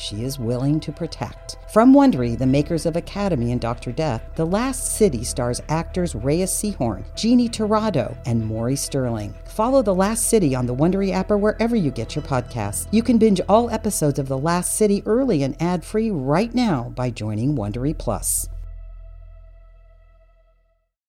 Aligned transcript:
she 0.00 0.24
is 0.24 0.38
willing 0.38 0.80
to 0.80 0.90
protect. 0.90 1.58
From 1.72 1.92
Wondery, 1.94 2.36
the 2.36 2.46
makers 2.46 2.86
of 2.86 2.96
Academy 2.96 3.52
and 3.52 3.60
Dr. 3.60 3.92
Death, 3.92 4.22
The 4.34 4.46
Last 4.46 4.96
City 4.96 5.22
stars 5.22 5.60
actors 5.68 6.14
Reyes 6.14 6.50
Sehorn, 6.50 7.04
Jeannie 7.14 7.48
Torrado, 7.48 8.16
and 8.26 8.44
Maury 8.44 8.76
Sterling. 8.76 9.34
Follow 9.44 9.82
The 9.82 9.94
Last 9.94 10.28
City 10.28 10.54
on 10.54 10.66
the 10.66 10.74
Wondery 10.74 11.12
app 11.12 11.30
or 11.30 11.38
wherever 11.38 11.76
you 11.76 11.90
get 11.90 12.16
your 12.16 12.24
podcasts. 12.24 12.88
You 12.90 13.02
can 13.02 13.18
binge 13.18 13.40
all 13.48 13.70
episodes 13.70 14.18
of 14.18 14.28
The 14.28 14.38
Last 14.38 14.74
City 14.74 15.02
early 15.06 15.42
and 15.42 15.60
ad-free 15.60 16.10
right 16.10 16.54
now 16.54 16.92
by 16.96 17.10
joining 17.10 17.54
Wondery 17.54 17.96
Plus. 17.96 18.48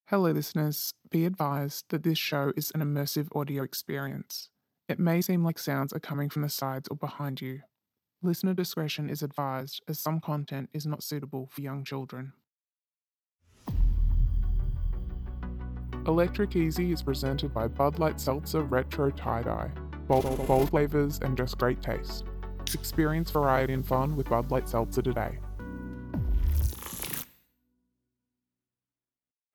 Hello, 0.06 0.30
listeners. 0.30 0.92
Be 1.10 1.24
advised 1.24 1.86
that 1.88 2.02
this 2.02 2.18
show 2.18 2.52
is 2.54 2.70
an 2.74 2.82
immersive 2.82 3.28
audio 3.34 3.62
experience. 3.62 4.50
It 4.86 4.98
may 4.98 5.22
seem 5.22 5.42
like 5.42 5.58
sounds 5.58 5.92
are 5.94 6.00
coming 6.00 6.28
from 6.28 6.42
the 6.42 6.50
sides 6.50 6.86
or 6.88 6.96
behind 6.96 7.40
you. 7.40 7.60
Listener 8.24 8.54
discretion 8.54 9.10
is 9.10 9.20
advised 9.20 9.82
as 9.88 9.98
some 9.98 10.20
content 10.20 10.70
is 10.72 10.86
not 10.86 11.02
suitable 11.02 11.48
for 11.50 11.60
young 11.60 11.82
children. 11.82 12.32
Electric 16.06 16.54
Easy 16.54 16.92
is 16.92 17.02
presented 17.02 17.52
by 17.52 17.66
Bud 17.66 17.98
Light 17.98 18.20
Seltzer 18.20 18.62
Retro 18.62 19.10
Tie 19.10 19.42
Dye. 19.42 19.72
Bold, 20.06 20.46
bold 20.46 20.70
flavors 20.70 21.18
and 21.20 21.36
just 21.36 21.58
great 21.58 21.82
taste. 21.82 22.24
Experience 22.72 23.32
variety 23.32 23.72
and 23.72 23.84
fun 23.84 24.16
with 24.16 24.28
Bud 24.28 24.52
Light 24.52 24.68
Seltzer 24.68 25.02
today. 25.02 25.40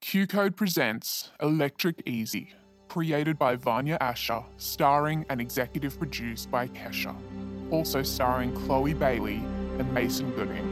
QCODE 0.04 0.58
presents 0.58 1.32
Electric 1.42 2.02
Easy, 2.06 2.54
created 2.90 3.40
by 3.40 3.56
Vanya 3.56 3.98
Asher, 4.02 4.44
starring 4.58 5.26
and 5.30 5.40
executive 5.40 5.98
produced 5.98 6.52
by 6.52 6.68
Kesha 6.68 7.16
also 7.72 8.04
starring 8.04 8.54
Chloe 8.54 8.94
Bailey 8.94 9.44
and 9.78 9.94
Mason 9.94 10.32
Gooding. 10.32 10.64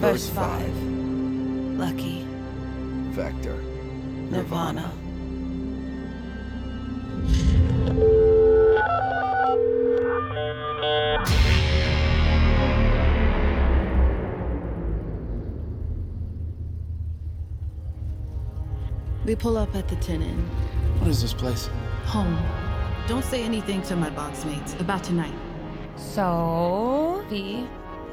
Verse 0.00 0.28
5 0.30 0.55
We 19.26 19.34
pull 19.34 19.58
up 19.58 19.74
at 19.74 19.88
the 19.88 19.96
Tin 19.96 20.22
Inn. 20.22 20.38
What 21.00 21.10
is 21.10 21.20
this 21.20 21.34
place? 21.34 21.68
Home. 22.04 22.38
Don't 23.08 23.24
say 23.24 23.42
anything 23.42 23.82
to 23.82 23.96
my 23.96 24.08
boxmates 24.10 24.78
about 24.78 25.02
tonight. 25.02 25.34
So, 25.96 27.24
V, 27.28 27.66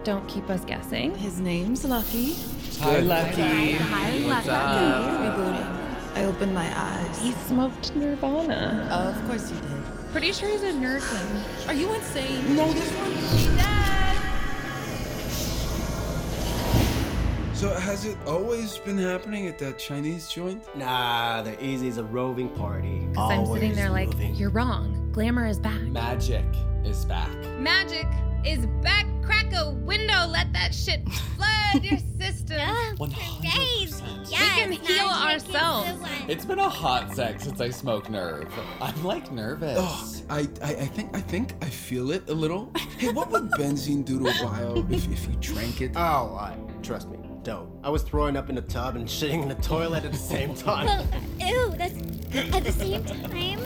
don't 0.03 0.27
keep 0.27 0.49
us 0.49 0.65
guessing. 0.65 1.13
His 1.13 1.39
name's 1.39 1.85
Lucky. 1.85 2.33
Hi, 2.79 2.99
Lucky. 3.01 3.73
Hi, 3.73 4.21
What's 4.25 4.47
up? 4.47 5.21
Rebooting. 5.21 6.17
I 6.17 6.25
opened 6.25 6.55
my 6.55 6.71
eyes. 6.75 7.21
He 7.21 7.31
smoked 7.33 7.95
Nirvana. 7.95 8.87
of 8.91 9.27
course 9.27 9.49
he 9.51 9.55
did. 9.55 10.11
Pretty 10.11 10.33
sure 10.33 10.49
he's 10.49 10.63
a 10.63 10.71
nerd 10.73 11.67
Are 11.67 11.75
you 11.75 11.93
insane? 11.93 12.55
No, 12.55 12.71
this 12.73 12.89
one. 12.91 13.72
So 17.63 17.69
has 17.69 18.03
it 18.03 18.17
always 18.27 18.77
been 18.79 18.97
happening 18.97 19.47
at 19.47 19.57
that 19.59 19.79
Chinese 19.79 20.27
joint? 20.27 20.61
Nah, 20.75 21.43
the 21.43 21.65
Easy's 21.65 21.97
a 21.97 22.03
roving 22.03 22.49
party. 22.49 23.07
Because 23.09 23.31
I'm 23.31 23.45
sitting 23.45 23.73
there 23.73 23.89
like, 23.89 24.09
moving. 24.09 24.35
you're 24.35 24.49
wrong. 24.49 25.09
Glamour 25.13 25.47
is 25.47 25.59
back. 25.59 25.79
Magic 25.83 26.43
is 26.83 27.05
back. 27.05 27.33
Magic 27.57 28.05
is 28.45 28.65
back. 28.81 29.05
Crack 29.23 29.53
a 29.53 29.71
window. 29.71 30.27
Let 30.27 30.51
that 30.51 30.75
shit 30.75 31.07
flood 31.07 31.85
your 31.85 31.99
system. 32.19 32.59
One 32.97 33.11
hundred 33.11 33.49
percent. 33.49 34.27
we 34.29 34.35
can 34.35 34.71
heal 34.73 35.05
ourselves. 35.05 35.89
It's 36.27 36.43
been 36.43 36.59
a 36.59 36.67
hot 36.67 37.15
sec 37.15 37.39
since 37.39 37.61
I 37.61 37.69
smoked 37.69 38.09
Nerve. 38.09 38.51
I'm 38.81 39.05
like 39.05 39.31
nervous. 39.31 39.77
Oh, 39.79 40.21
I, 40.29 40.49
I, 40.61 40.71
I 40.71 40.85
think 40.87 41.15
I 41.15 41.21
think 41.21 41.53
I 41.61 41.69
feel 41.69 42.11
it 42.11 42.29
a 42.29 42.33
little. 42.33 42.73
Hey, 42.97 43.13
what 43.13 43.31
would 43.31 43.51
benzene 43.51 44.03
do 44.03 44.19
to 44.19 44.25
a 44.25 44.33
bio 44.43 44.85
if, 44.89 45.09
if 45.09 45.29
you 45.29 45.35
drank 45.39 45.79
it? 45.79 45.91
Oh, 45.95 46.35
I 46.35 46.57
trust 46.81 47.07
me. 47.07 47.22
Don't. 47.43 47.72
I 47.83 47.89
was 47.89 48.01
throwing 48.01 48.37
up 48.37 48.47
in 48.49 48.55
the 48.55 48.61
tub 48.61 48.95
and 48.95 49.05
shitting 49.05 49.43
in 49.43 49.49
the 49.49 49.55
toilet 49.55 50.05
at 50.05 50.13
the 50.13 50.17
same 50.17 50.53
time. 50.55 51.05
Ew, 51.39 51.73
that's 51.77 51.93
at 52.55 52.63
the 52.63 52.71
same 52.71 53.03
time. 53.03 53.59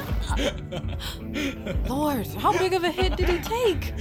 Lord, 1.88 2.26
how 2.28 2.52
big 2.58 2.74
of 2.74 2.84
a 2.84 2.90
hit 2.90 3.16
did 3.16 3.30
he 3.30 3.38
take? 3.40 3.94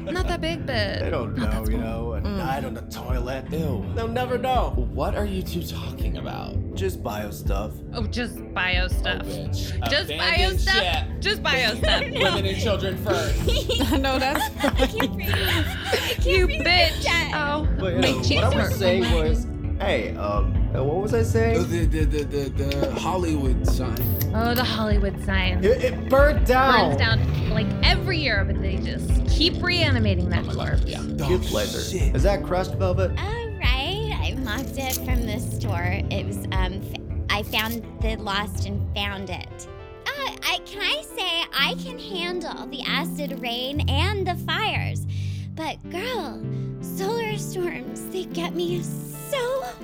Not 0.00 0.26
that 0.26 0.40
big, 0.40 0.66
but. 0.66 1.00
they 1.00 1.08
don't 1.10 1.38
Oh, 1.40 1.62
know, 1.62 1.64
you 1.70 1.78
know, 1.78 2.12
a 2.14 2.20
night 2.20 2.64
on 2.64 2.74
the 2.74 2.80
toilet. 2.82 3.44
Ew. 3.52 3.86
They'll 3.94 4.08
never 4.08 4.36
know. 4.38 4.70
What 4.92 5.14
are 5.14 5.24
you 5.24 5.40
two 5.42 5.62
talking 5.62 6.16
about? 6.18 6.56
Just 6.74 7.02
bio 7.02 7.30
stuff. 7.30 7.72
Oh, 7.94 8.06
just 8.08 8.52
bio 8.52 8.88
stuff. 8.88 9.22
Bitch. 9.22 9.88
Just 9.88 10.08
bio 10.08 10.16
Abandon 10.34 10.58
stuff. 10.58 10.74
shit. 10.74 11.20
Just 11.20 11.42
bio 11.44 11.74
stuff. 11.76 12.00
Women 12.02 12.44
and 12.46 12.58
children 12.58 12.96
first. 13.04 13.92
no, 14.00 14.18
that's. 14.18 14.64
I 14.64 14.86
can't 14.86 15.12
breathe. 15.14 15.28
I 15.30 15.64
can't 15.94 16.26
you 16.26 16.46
breathe. 16.46 16.60
bitch. 16.66 17.02
Jack. 17.02 17.30
Oh, 17.34 17.68
But 17.78 17.94
my 17.98 18.08
uh, 18.10 18.22
cheeks 18.22 18.42
what 18.42 18.54
I 18.56 18.56
was 18.68 18.74
saying 18.76 19.12
was, 19.14 19.46
hey, 19.80 20.14
um, 20.16 20.54
uh, 20.74 20.82
what 20.84 20.96
was 21.02 21.14
I 21.14 21.22
saying? 21.22 21.68
the, 21.68 21.84
the, 21.86 22.04
the, 22.04 22.24
the, 22.24 22.48
the 22.64 22.94
Hollywood 23.00 23.66
sign. 23.66 23.98
Oh, 24.34 24.54
the 24.54 24.62
Hollywood 24.64 25.22
sign. 25.24 25.64
It, 25.64 25.82
it 25.82 26.08
burnt 26.08 26.46
down. 26.46 26.96
Burns 26.96 26.98
down 26.98 27.50
like 27.50 27.66
every 27.82 28.18
year, 28.18 28.44
but 28.44 28.60
they 28.60 28.76
just 28.76 29.26
keep 29.28 29.60
reanimating 29.62 30.28
that 30.30 30.44
floor. 30.46 30.76
Yeah. 30.86 30.98
Cute 31.02 31.20
Oh, 31.22 31.48
blazer. 31.50 31.80
shit. 31.80 32.14
Is 32.14 32.22
that 32.22 32.44
crushed 32.44 32.74
velvet? 32.74 33.10
All 33.18 33.48
right, 33.58 34.12
I 34.20 34.36
mocked 34.38 34.76
it 34.78 34.94
from 34.96 35.26
the 35.26 35.38
store. 35.40 35.98
It 36.10 36.26
was 36.26 36.36
um, 36.52 36.80
f- 36.92 37.00
I 37.30 37.42
found 37.42 37.82
the 38.02 38.16
lost 38.16 38.66
and 38.66 38.94
found 38.94 39.30
it. 39.30 39.66
Uh, 40.06 40.36
I 40.44 40.58
can 40.64 40.80
I 40.82 41.02
say 41.02 41.44
I 41.52 41.74
can 41.82 41.98
handle 41.98 42.66
the 42.66 42.82
acid 42.82 43.40
rain 43.40 43.88
and 43.88 44.26
the 44.26 44.34
fires, 44.36 45.06
but 45.54 45.76
girl, 45.90 46.40
solar 46.82 47.36
storms 47.36 48.06
they 48.10 48.24
get 48.26 48.54
me 48.54 48.80
so 48.82 49.09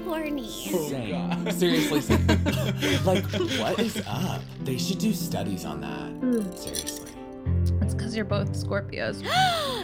horny. 0.05 0.49
Same. 0.49 1.51
Seriously, 1.51 2.01
same. 2.01 2.27
like, 3.05 3.25
what 3.59 3.79
is 3.79 4.03
up? 4.07 4.43
They 4.63 4.79
should 4.79 4.99
do 4.99 5.13
studies 5.13 5.65
on 5.65 5.81
that. 5.81 6.59
Seriously. 6.59 7.11
It's 7.81 7.95
because 7.95 8.17
you're 8.17 8.25
both 8.25 8.53
Scorpios. 8.53 9.23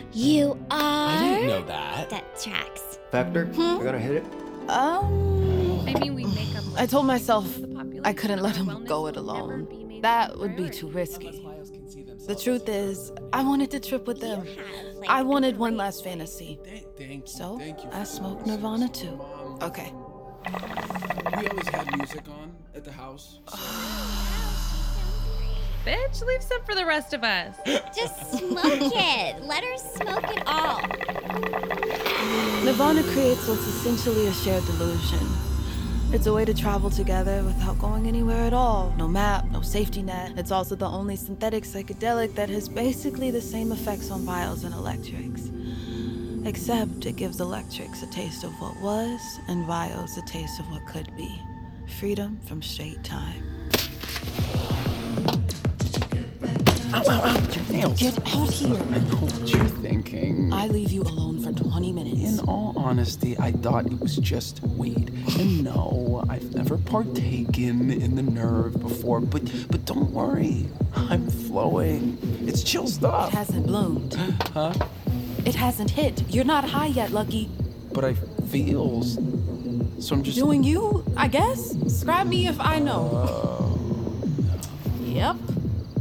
you 0.13 0.53
are. 0.71 1.09
I 1.09 1.19
didn't 1.21 1.47
know 1.49 1.63
that. 1.67 2.11
That 2.11 2.41
tracks. 2.41 2.99
Vector, 3.11 3.51
you're 3.55 3.85
gonna 3.85 3.99
hit 3.99 4.17
it? 4.17 4.25
Um. 4.71 5.87
I 5.87 5.95
mean, 5.99 6.15
we 6.15 6.25
make 6.27 6.55
up. 6.57 6.65
I 6.77 6.87
told 6.87 7.07
myself 7.07 7.47
I 8.05 8.13
couldn't 8.13 8.41
let 8.41 8.57
him 8.57 8.85
go 8.87 9.07
it 9.07 9.17
alone. 9.17 10.01
That 10.03 10.37
would 10.39 10.57
be 10.57 10.69
too 10.69 10.89
risky. 10.89 11.43
Bios 11.43 11.71
can 11.71 11.89
see 11.89 12.03
themselves 12.03 12.27
The 12.27 12.35
truth 12.35 12.69
is, 12.69 13.13
I 13.33 13.45
wanted 13.45 13.71
to 13.71 13.81
trip 13.81 14.07
with 14.09 14.21
them. 14.21 14.45
You 14.45 14.53
have, 14.57 14.95
like, 14.97 15.09
I 15.09 15.21
a 15.21 15.25
wanted 15.25 15.57
one 15.57 15.77
last 15.77 16.03
fantasy. 16.03 16.59
Thank, 16.65 16.97
thank 16.97 17.13
you. 17.29 17.33
So, 17.33 17.61
I 17.93 18.03
smoked 18.03 18.47
Nirvana 18.47 18.89
too. 18.89 19.21
Mom, 19.63 19.71
Okay. 19.71 19.93
We 21.41 21.47
always 21.49 21.69
had 21.69 21.97
music 21.97 22.23
on 22.29 22.53
at 22.75 22.85
the 22.85 22.93
house. 22.93 23.39
so- 23.49 23.57
Bitch, 25.87 26.25
leave 26.25 26.43
some 26.43 26.63
for 26.65 26.75
the 26.75 26.85
rest 26.87 27.13
of 27.15 27.23
us. 27.25 27.57
Just 27.97 28.39
smoke 28.39 28.93
it. 28.95 29.43
Let 29.43 29.65
her 29.65 29.77
smoke 29.77 30.25
it 30.37 30.43
all. 30.47 30.81
Nirvana 32.65 33.03
creates 33.13 33.49
what's 33.49 33.67
essentially 33.67 34.27
a 34.29 34.33
shared 34.33 34.65
delusion. 34.67 35.27
It's 36.13 36.27
a 36.27 36.33
way 36.33 36.45
to 36.45 36.53
travel 36.55 36.91
together 36.91 37.43
without 37.43 37.79
going 37.79 38.07
anywhere 38.07 38.43
at 38.45 38.53
all. 38.53 38.93
No 38.99 39.09
map, 39.09 39.51
no 39.51 39.63
safety 39.63 40.03
net. 40.03 40.33
It's 40.37 40.51
also 40.53 40.77
the 40.77 40.87
only 40.87 41.17
synthetic 41.17 41.65
psychedelic 41.65 42.35
that 42.35 42.51
has 42.51 42.69
basically 42.69 43.31
the 43.31 43.41
same 43.41 43.73
effects 43.73 44.11
on 44.11 44.25
bios 44.27 44.63
and 44.65 44.75
electrics. 44.75 45.51
Except 46.45 47.07
it 47.07 47.17
gives 47.17 47.41
electrics 47.41 48.03
a 48.03 48.07
taste 48.07 48.43
of 48.43 48.53
what 48.61 48.77
was, 48.81 49.39
and 49.47 49.67
bios 49.67 50.17
a 50.17 50.23
taste 50.23 50.59
of 50.59 50.69
what 50.71 50.85
could 50.87 51.17
be. 51.17 51.41
Freedom 52.01 52.39
from 52.47 52.61
straight 52.61 53.03
time. 53.05 53.43
Ow, 56.95 57.03
ow, 57.09 57.21
ow, 57.25 57.49
your 57.53 57.65
nails. 57.73 58.01
Get 58.01 58.19
out 58.35 58.51
here. 58.51 58.75
I 58.75 58.99
know 58.99 59.17
what 59.17 59.49
you're 59.51 59.65
thinking. 59.65 60.53
I 60.53 60.67
leave 60.67 60.91
you 60.91 61.03
alone 61.03 61.41
for 61.43 61.53
20 61.53 61.93
minutes. 61.93 62.41
In 62.41 62.49
all 62.49 62.75
honesty, 62.77 63.39
I 63.39 63.53
thought 63.53 63.87
it 63.87 64.01
was 64.01 64.17
just 64.17 64.63
weed. 64.63 65.11
And 65.39 65.63
no, 65.65 66.25
I've 66.29 66.55
never 66.55 66.77
partaken 66.77 67.91
in 67.91 68.17
the 68.17 68.23
nerve 68.23 68.81
before, 68.81 69.21
but 69.21 69.43
but 69.71 69.85
don't 69.85 70.11
worry. 70.11 70.67
I'm 70.95 71.31
flowing. 71.31 72.19
It's 72.47 72.63
chill 72.63 72.89
stuff. 72.89 73.33
It 73.33 73.37
hasn't 73.37 73.67
bloomed. 73.67 74.17
Huh? 74.53 74.75
It 75.45 75.55
hasn't 75.57 75.91
hit. 75.91 76.23
You're 76.29 76.45
not 76.45 76.65
high 76.65 76.87
yet, 76.87 77.11
Lucky. 77.11 77.51
But 77.93 78.05
I 78.05 78.15
feel. 78.15 79.03
So 79.03 80.15
I'm 80.15 80.23
just 80.23 80.37
Doing 80.39 80.63
you, 80.65 81.05
I 81.17 81.29
guess? 81.29 81.75
Scrap 81.99 82.27
me 82.27 82.49
if 82.49 82.59
I 82.61 82.79
know. 82.79 83.11
Uh, 83.15 85.05
yep. 85.05 85.37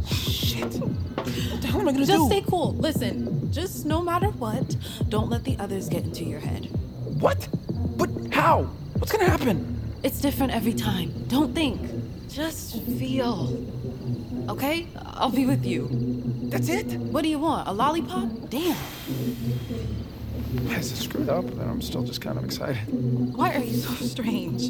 shit. 0.07 0.73
What 0.75 1.61
the 1.61 1.67
hell 1.67 1.81
am 1.81 1.89
I 1.89 1.91
gonna 1.91 2.05
Just 2.05 2.11
do? 2.11 2.17
Just 2.17 2.25
stay 2.31 2.41
cool. 2.49 2.73
Listen, 2.75 3.51
just 3.51 3.85
no 3.85 4.01
matter 4.01 4.27
what, 4.27 4.75
don't 5.09 5.29
let 5.29 5.43
the 5.43 5.55
others 5.59 5.89
get 5.89 6.03
into 6.03 6.23
your 6.23 6.39
head. 6.39 6.65
What? 7.19 7.47
But 7.97 8.09
how? 8.31 8.63
What's 8.97 9.11
gonna 9.11 9.29
happen? 9.29 9.77
It's 10.03 10.19
different 10.19 10.51
every 10.53 10.73
time. 10.73 11.11
Don't 11.27 11.53
think. 11.53 11.79
Just 12.29 12.81
feel. 12.97 13.55
Okay? 14.49 14.87
I'll 15.05 15.29
be 15.29 15.45
with 15.45 15.63
you. 15.65 15.87
That's 16.51 16.67
it? 16.67 16.99
What 16.99 17.23
do 17.23 17.29
you 17.29 17.39
want? 17.39 17.69
A 17.69 17.71
lollipop? 17.71 18.49
Damn. 18.49 18.75
Is 20.67 20.91
it 20.91 20.97
screwed 20.97 21.29
up? 21.29 21.45
But 21.45 21.65
I'm 21.65 21.81
still 21.81 22.03
just 22.03 22.19
kind 22.19 22.37
of 22.37 22.43
excited. 22.43 22.77
Why 23.37 23.55
are 23.55 23.63
you 23.63 23.77
so 23.77 23.93
strange? 24.05 24.69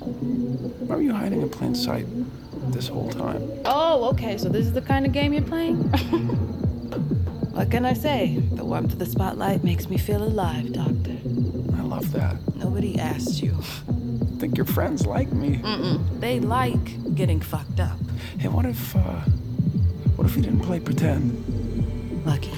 Why 0.00 0.96
were 0.96 1.02
you 1.02 1.12
hiding 1.14 1.40
in 1.40 1.48
plain 1.48 1.76
sight 1.76 2.06
this 2.72 2.88
whole 2.88 3.10
time? 3.10 3.48
Oh, 3.64 4.08
okay, 4.10 4.36
so 4.36 4.48
this 4.48 4.66
is 4.66 4.72
the 4.72 4.82
kind 4.82 5.06
of 5.06 5.12
game 5.12 5.32
you're 5.32 5.42
playing? 5.42 5.76
what 7.52 7.70
can 7.70 7.84
I 7.84 7.92
say? 7.92 8.36
The 8.52 8.64
warmth 8.64 8.94
of 8.94 8.98
the 8.98 9.06
spotlight 9.06 9.62
makes 9.62 9.88
me 9.88 9.98
feel 9.98 10.20
alive, 10.22 10.72
Doctor. 10.72 11.12
I 11.78 11.82
love 11.82 12.10
that. 12.10 12.36
Nobody 12.56 12.98
asked 12.98 13.40
you. 13.40 13.56
Think 14.38 14.56
your 14.56 14.66
friends 14.66 15.06
like 15.06 15.32
me. 15.32 15.58
Mm-mm. 15.58 16.20
They 16.20 16.40
like 16.40 17.14
getting 17.14 17.40
fucked 17.40 17.78
up. 17.78 17.98
Hey, 18.36 18.48
what 18.48 18.66
if, 18.66 18.96
uh, 18.96 19.20
what 20.16 20.26
if 20.26 20.36
we 20.36 20.42
didn't 20.42 20.60
play 20.60 20.80
pretend? 20.80 21.32
Lucky. 22.24 22.50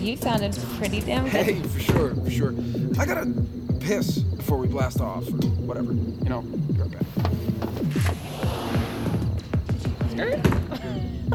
You 0.00 0.16
sounded 0.16 0.56
pretty 0.78 1.00
damn 1.00 1.24
good. 1.24 1.32
Hey, 1.32 1.60
for 1.62 1.80
sure, 1.80 2.14
for 2.14 2.30
sure. 2.30 2.54
I 2.98 3.06
gotta 3.06 3.32
piss 3.80 4.18
before 4.18 4.58
we 4.58 4.68
blast 4.68 5.00
off, 5.00 5.26
or 5.26 5.36
whatever. 5.66 5.92
You 5.92 6.28
know, 6.28 6.42
be 6.42 6.74
right 6.74 6.90
back. 6.90 7.02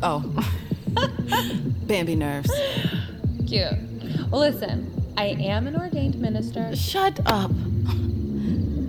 Oh. 0.03 0.23
Bambi 1.85 2.15
nerves. 2.15 2.51
Cute. 3.45 3.73
Well, 4.31 4.41
listen, 4.41 4.89
I 5.17 5.25
am 5.25 5.67
an 5.67 5.75
ordained 5.75 6.19
minister. 6.19 6.75
Shut 6.75 7.19
up. 7.25 7.51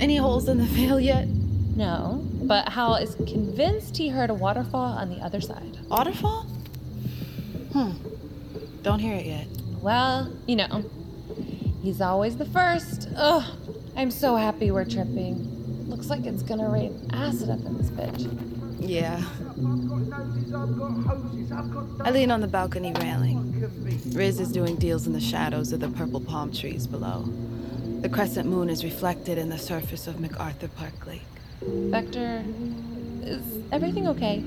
Any 0.01 0.17
holes 0.17 0.49
in 0.49 0.59
the 0.59 0.65
veil 0.65 0.99
yet? 0.99 1.29
No, 1.29 2.25
but 2.53 2.69
Hal 2.69 2.97
is 2.97 3.15
convinced 3.15 3.97
he 3.97 4.11
heard 4.11 4.29
a 4.29 4.35
waterfall 4.35 4.93
on 4.93 5.09
the 5.09 5.17
other 5.25 5.41
side. 5.41 5.79
Waterfall? 5.89 6.43
Hmm. 7.73 7.93
Don't 8.83 8.99
hear 8.99 9.15
it 9.15 9.25
yet. 9.25 9.47
Well, 9.81 10.31
you 10.47 10.57
know, 10.57 10.85
he's 11.83 12.03
always 12.03 12.37
the 12.37 12.45
first. 12.45 13.09
Ugh, 13.17 13.43
I'm 13.97 14.11
so 14.11 14.37
happy 14.37 14.71
we're 14.71 14.85
tripping. 14.85 15.89
Looks 15.89 16.11
like 16.11 16.27
it's 16.27 16.43
gonna 16.43 16.69
rain 16.69 17.09
acid 17.15 17.49
up 17.49 17.61
in 17.61 17.79
this 17.79 17.89
bitch. 17.89 18.29
Yeah. 18.79 19.23
I 22.05 22.11
lean 22.11 22.31
on 22.31 22.43
the 22.43 22.49
balcony 22.49 22.93
railing. 23.01 24.13
Riz 24.13 24.41
is 24.41 24.53
doing 24.53 24.77
deals 24.77 25.07
in 25.07 25.15
the 25.15 25.21
shadows 25.21 25.73
of 25.73 25.81
the 25.81 25.89
purple 25.89 26.21
palm 26.21 26.53
trees 26.53 26.87
below. 26.87 27.23
The 28.03 28.11
crescent 28.11 28.47
moon 28.47 28.69
is 28.69 28.85
reflected 28.85 29.39
in 29.39 29.49
the 29.49 29.57
surface 29.57 30.07
of 30.07 30.21
MacArthur 30.21 30.69
Park 30.69 31.07
Lake. 31.07 31.23
Vector, 31.65 32.45
is 33.23 33.43
everything 33.71 34.09
okay? 34.09 34.43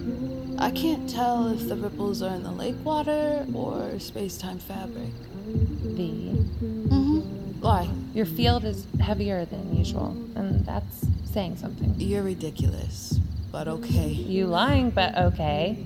I 0.57 0.71
can't 0.71 1.09
tell 1.09 1.47
if 1.49 1.67
the 1.67 1.75
ripples 1.75 2.21
are 2.21 2.33
in 2.35 2.43
the 2.43 2.51
lake 2.51 2.75
water 2.83 3.45
or 3.53 3.99
space 3.99 4.37
time 4.37 4.59
fabric. 4.59 5.11
V. 5.45 6.31
Mm-hmm. 6.33 7.19
Why? 7.61 7.89
Your 8.13 8.25
field 8.25 8.65
is 8.65 8.85
heavier 9.01 9.45
than 9.45 9.75
usual, 9.75 10.15
and 10.35 10.65
that's 10.65 11.05
saying 11.25 11.57
something. 11.57 11.95
You're 11.97 12.23
ridiculous, 12.23 13.19
but 13.51 13.67
okay. 13.67 14.07
You 14.07 14.47
lying, 14.47 14.89
but 14.89 15.17
okay. 15.17 15.85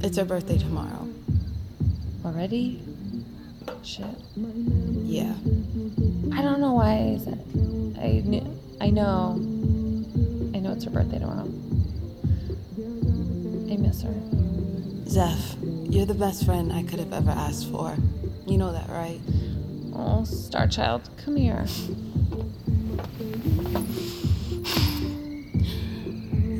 It's 0.00 0.16
her 0.16 0.24
birthday 0.24 0.58
tomorrow. 0.58 1.08
Already? 2.24 2.82
Shit. 3.82 4.06
Yeah. 4.36 5.34
I 6.34 6.42
don't 6.42 6.60
know 6.60 6.72
why 6.74 7.14
I 7.14 7.20
said. 7.22 7.44
I 8.00 8.22
knew. 8.24 8.58
I 8.80 8.90
know. 8.90 9.36
I 10.78 10.80
it's 10.80 10.84
her 10.84 10.90
birthday 10.92 11.18
tomorrow. 11.18 11.48
I 13.68 13.76
miss 13.78 14.00
her. 14.02 14.14
Zeph, 15.08 15.56
you're 15.60 16.06
the 16.06 16.14
best 16.14 16.44
friend 16.44 16.72
I 16.72 16.84
could 16.84 17.00
have 17.00 17.12
ever 17.12 17.32
asked 17.32 17.68
for. 17.68 17.96
You 18.46 18.58
know 18.58 18.70
that, 18.70 18.88
right? 18.88 19.18
Oh, 19.92 20.22
Star 20.22 20.68
Child, 20.68 21.10
come 21.24 21.34
here. 21.34 21.66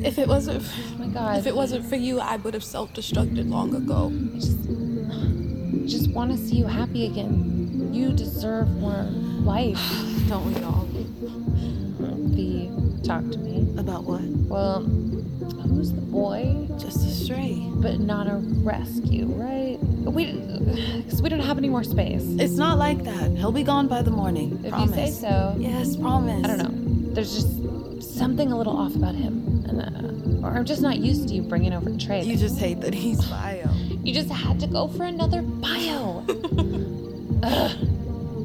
If 0.03 0.17
it 0.17 0.27
wasn't, 0.27 0.65
Oh 0.65 0.97
my 0.97 1.07
God. 1.07 1.39
if 1.39 1.47
it 1.47 1.55
wasn't 1.55 1.85
for 1.85 1.95
you, 1.95 2.19
I 2.19 2.35
would 2.35 2.53
have 2.53 2.63
self-destructed 2.65 3.49
long 3.49 3.73
ago. 3.73 4.11
I 4.35 4.39
just, 4.39 4.57
I 4.67 5.87
just 5.87 6.11
want 6.11 6.31
to 6.31 6.37
see 6.37 6.57
you 6.57 6.65
happy 6.65 7.05
again. 7.05 7.93
You 7.93 8.11
deserve 8.11 8.69
more 8.81 9.03
life. 9.43 9.79
Don't 10.27 10.53
we 10.53 10.61
all? 10.61 10.89
V, 12.35 12.69
talk 13.03 13.23
to 13.31 13.37
me. 13.37 13.68
About 13.89 14.03
what? 14.03 14.21
Well, 14.21 14.83
who's 14.83 15.91
the 15.91 16.01
boy? 16.01 16.67
Just 16.77 16.97
a 16.97 17.09
stray. 17.09 17.57
But 17.77 17.99
not 17.99 18.27
a 18.27 18.35
rescue, 18.35 19.25
right? 19.25 19.79
We, 19.79 20.33
because 20.97 21.23
we 21.23 21.29
don't 21.29 21.39
have 21.39 21.57
any 21.57 21.69
more 21.69 21.83
space. 21.83 22.21
It's 22.37 22.53
not 22.53 22.77
like 22.77 23.03
that. 23.05 23.31
He'll 23.31 23.51
be 23.51 23.63
gone 23.63 23.87
by 23.87 24.03
the 24.03 24.11
morning. 24.11 24.61
If 24.63 24.73
promise. 24.73 24.95
you 24.95 25.05
say 25.07 25.11
so. 25.11 25.55
Yes, 25.57 25.95
promise. 25.95 26.45
I 26.45 26.55
don't 26.55 26.57
know. 26.59 27.13
There's 27.15 27.33
just 27.33 28.13
something 28.15 28.51
a 28.51 28.55
little 28.55 28.77
off 28.77 28.95
about 28.95 29.15
him, 29.15 29.65
and 29.67 29.81
uh, 29.81 30.47
or 30.47 30.51
I'm 30.51 30.65
just 30.65 30.83
not 30.83 30.99
used 30.99 31.27
to 31.29 31.33
you 31.33 31.41
bringing 31.41 31.73
over 31.73 31.89
trade. 31.97 32.25
You 32.25 32.37
just 32.37 32.59
hate 32.59 32.81
that 32.81 32.93
he's 32.93 33.25
bio. 33.25 33.71
You 34.03 34.13
just 34.13 34.29
had 34.29 34.59
to 34.59 34.67
go 34.67 34.87
for 34.87 35.03
another 35.03 35.41
bio. 35.41 36.23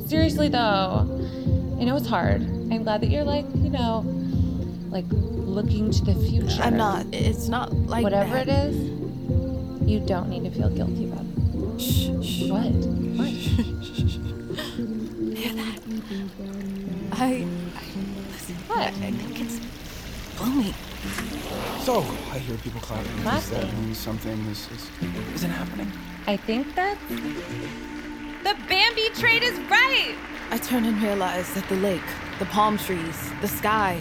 Seriously 0.06 0.48
though, 0.48 1.06
I 1.78 1.84
know 1.84 1.96
it's 1.96 2.08
hard. 2.08 2.40
I'm 2.42 2.82
glad 2.82 3.02
that 3.02 3.10
you're 3.10 3.24
like, 3.24 3.44
you 3.54 3.70
know, 3.70 4.00
like 4.90 5.04
looking 5.54 5.90
to 5.90 6.04
the 6.04 6.14
future. 6.14 6.60
I'm 6.62 6.76
not. 6.76 7.06
It's 7.12 7.48
not 7.48 7.72
like 7.72 8.02
Whatever 8.02 8.44
that. 8.44 8.48
it 8.48 8.68
is, 8.70 8.76
you 9.88 10.00
don't 10.00 10.28
need 10.28 10.44
to 10.44 10.50
feel 10.50 10.68
guilty 10.70 11.04
about 11.10 11.24
it. 11.24 11.80
Shh, 11.80 12.10
shh. 12.26 12.50
What? 12.50 12.72
What? 13.18 13.28
Hear 15.38 15.52
that? 15.54 15.78
I. 17.12 17.24
I 17.24 17.46
listen. 18.32 18.54
What? 18.66 18.78
I 18.78 18.90
think 18.90 19.40
it's 19.40 19.60
blooming. 20.36 20.74
So, 21.80 22.00
I 22.32 22.38
hear 22.38 22.56
people 22.58 22.80
clapping. 22.80 23.22
Does 23.22 23.50
that 23.50 23.60
Clapping? 23.60 23.84
mean 23.84 23.94
something 23.94 24.38
is, 24.46 24.68
is, 24.72 24.88
is 25.34 25.44
it 25.44 25.48
happening? 25.48 25.92
I 26.26 26.36
think 26.38 26.74
that 26.76 26.96
the 28.42 28.54
Bambi 28.68 29.10
trade 29.10 29.42
is 29.42 29.58
right. 29.70 30.16
I 30.50 30.58
turn 30.58 30.84
and 30.84 31.02
realize 31.02 31.52
that 31.54 31.68
the 31.68 31.76
lake, 31.76 32.02
the 32.38 32.46
palm 32.46 32.78
trees, 32.78 33.30
the 33.40 33.48
sky, 33.48 34.00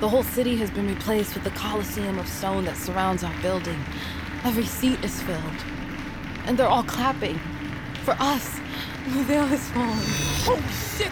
the 0.00 0.08
whole 0.08 0.22
city 0.22 0.56
has 0.56 0.70
been 0.70 0.86
replaced 0.86 1.34
with 1.34 1.44
the 1.44 1.50
coliseum 1.50 2.18
of 2.18 2.28
stone 2.28 2.64
that 2.66 2.76
surrounds 2.76 3.24
our 3.24 3.34
building. 3.42 3.78
Every 4.44 4.64
seat 4.64 5.02
is 5.04 5.20
filled. 5.22 5.64
And 6.46 6.56
they're 6.56 6.68
all 6.68 6.84
clapping. 6.84 7.40
For 8.04 8.16
us. 8.20 8.60
The 9.08 9.22
veil 9.24 9.50
is 9.50 9.66
falling. 9.70 9.96
Oh 10.50 10.62
shit! 10.98 11.10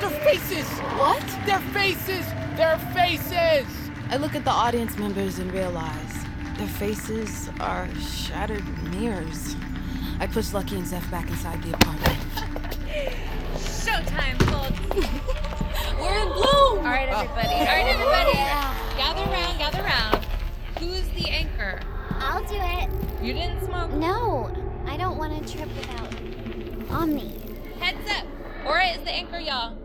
Their 0.00 0.10
faces! 0.10 0.66
What? 0.98 1.24
Their 1.46 1.60
faces! 1.72 2.26
Their 2.56 2.78
faces! 2.92 3.66
I 4.10 4.16
look 4.16 4.34
at 4.34 4.44
the 4.44 4.50
audience 4.50 4.98
members 4.98 5.38
and 5.38 5.52
realize 5.52 6.24
their 6.56 6.66
faces 6.66 7.48
are 7.60 7.88
shattered 7.94 8.66
mirrors. 8.90 9.54
I 10.18 10.26
push 10.26 10.52
Lucky 10.52 10.74
and 10.76 10.86
Zeph 10.86 11.08
back 11.12 11.28
inside 11.30 11.62
the 11.62 11.74
apartment. 11.74 12.18
Showtime, 13.88 14.36
folks. 14.50 14.80
We're 15.98 16.18
in 16.18 16.28
bloom. 16.28 16.78
All 16.78 16.84
right, 16.84 17.08
everybody. 17.08 17.48
All 17.48 17.64
right, 17.64 17.86
everybody. 17.86 18.32
Gather 18.98 19.22
around, 19.30 19.58
gather 19.58 19.80
around. 19.80 20.26
Who's 20.78 21.08
the 21.16 21.30
anchor? 21.30 21.80
I'll 22.10 22.44
do 22.44 22.56
it. 22.58 22.90
You 23.24 23.32
didn't 23.32 23.64
smoke? 23.64 23.90
No, 23.92 24.50
I 24.86 24.98
don't 24.98 25.16
want 25.16 25.46
to 25.46 25.56
trip 25.56 25.68
without 25.74 26.14
Omni. 26.90 27.32
Heads 27.80 28.10
up. 28.10 28.26
Aura 28.66 28.88
is 28.88 28.98
the 29.04 29.10
anchor, 29.10 29.38
y'all. 29.38 29.78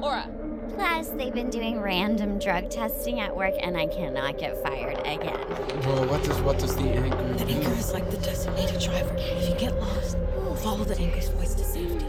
Aura. 0.00 0.26
Plus, 0.74 1.10
they've 1.10 1.34
been 1.34 1.50
doing 1.50 1.80
random 1.80 2.38
drug 2.38 2.70
testing 2.70 3.20
at 3.20 3.36
work, 3.36 3.52
and 3.60 3.76
I 3.76 3.88
cannot 3.88 4.38
get 4.38 4.62
fired 4.62 5.00
again. 5.00 5.38
Well, 5.84 6.06
what 6.06 6.22
does 6.24 6.40
what 6.40 6.58
does 6.58 6.76
the 6.76 6.84
anchor? 6.84 7.34
The 7.34 7.44
anchor 7.44 7.72
is 7.72 7.92
like 7.92 8.10
the 8.10 8.16
designated 8.16 8.80
driver. 8.80 9.14
If 9.18 9.50
you 9.50 9.54
get 9.56 9.78
lost, 9.78 10.16
follow 10.62 10.84
the 10.84 10.98
anchor's 10.98 11.28
voice 11.28 11.52
to 11.54 11.64
safety. 11.64 12.06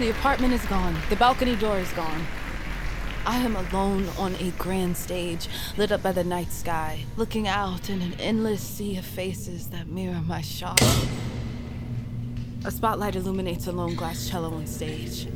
The 0.00 0.10
apartment 0.10 0.52
is 0.52 0.64
gone. 0.66 0.96
The 1.08 1.14
balcony 1.14 1.54
door 1.54 1.78
is 1.78 1.92
gone. 1.92 2.26
I 3.24 3.38
am 3.38 3.54
alone 3.54 4.08
on 4.18 4.34
a 4.34 4.50
grand 4.58 4.96
stage, 4.96 5.46
lit 5.76 5.92
up 5.92 6.02
by 6.02 6.10
the 6.10 6.24
night 6.24 6.50
sky, 6.50 7.04
looking 7.16 7.46
out 7.46 7.88
in 7.88 8.02
an 8.02 8.14
endless 8.18 8.60
sea 8.60 8.96
of 8.98 9.04
faces 9.04 9.68
that 9.68 9.86
mirror 9.86 10.20
my 10.26 10.40
shot. 10.40 10.82
A 12.64 12.72
spotlight 12.72 13.14
illuminates 13.14 13.68
a 13.68 13.72
lone 13.72 13.94
glass 13.94 14.28
cello 14.28 14.52
on 14.52 14.66
stage. 14.66 15.28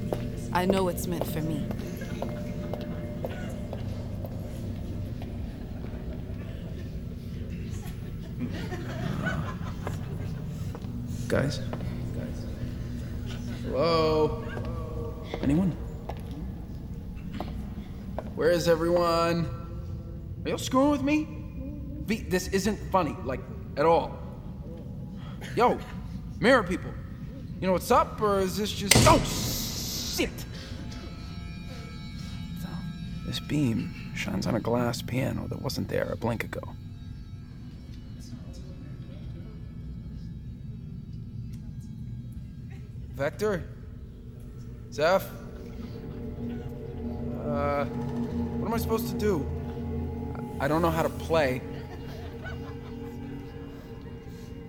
I 0.52 0.66
know 0.66 0.88
it's 0.88 1.06
meant 1.06 1.24
for 1.24 1.40
me. 1.40 1.64
Guys? 11.28 11.60
Hello? 13.62 14.47
Anyone? 15.42 15.70
Where 18.34 18.50
is 18.50 18.68
everyone? 18.68 19.46
Are 20.44 20.48
y'all 20.48 20.58
screwing 20.58 20.90
with 20.90 21.02
me? 21.02 21.26
V, 22.06 22.22
this 22.22 22.48
isn't 22.48 22.78
funny, 22.90 23.16
like, 23.24 23.40
at 23.76 23.84
all. 23.84 24.18
Yo, 25.56 25.78
mirror 26.40 26.62
people. 26.62 26.90
You 27.60 27.66
know 27.66 27.72
what's 27.72 27.90
up, 27.90 28.20
or 28.20 28.40
is 28.40 28.56
this 28.56 28.70
just. 28.70 28.94
Oh, 29.06 29.18
shit! 30.16 30.30
This 33.26 33.40
beam 33.40 33.92
shines 34.14 34.46
on 34.46 34.54
a 34.54 34.60
glass 34.60 35.02
piano 35.02 35.46
that 35.48 35.60
wasn't 35.60 35.88
there 35.88 36.08
a 36.12 36.16
blink 36.16 36.44
ago. 36.44 36.62
Vector? 43.14 43.64
Zeph? 44.98 45.30
Uh, 47.44 47.84
what 47.84 48.66
am 48.66 48.74
I 48.74 48.78
supposed 48.78 49.08
to 49.10 49.14
do? 49.14 49.46
I 50.60 50.64
I 50.64 50.70
don't 50.70 50.82
know 50.82 50.90
how 50.90 51.04
to 51.04 51.08
play. 51.08 51.62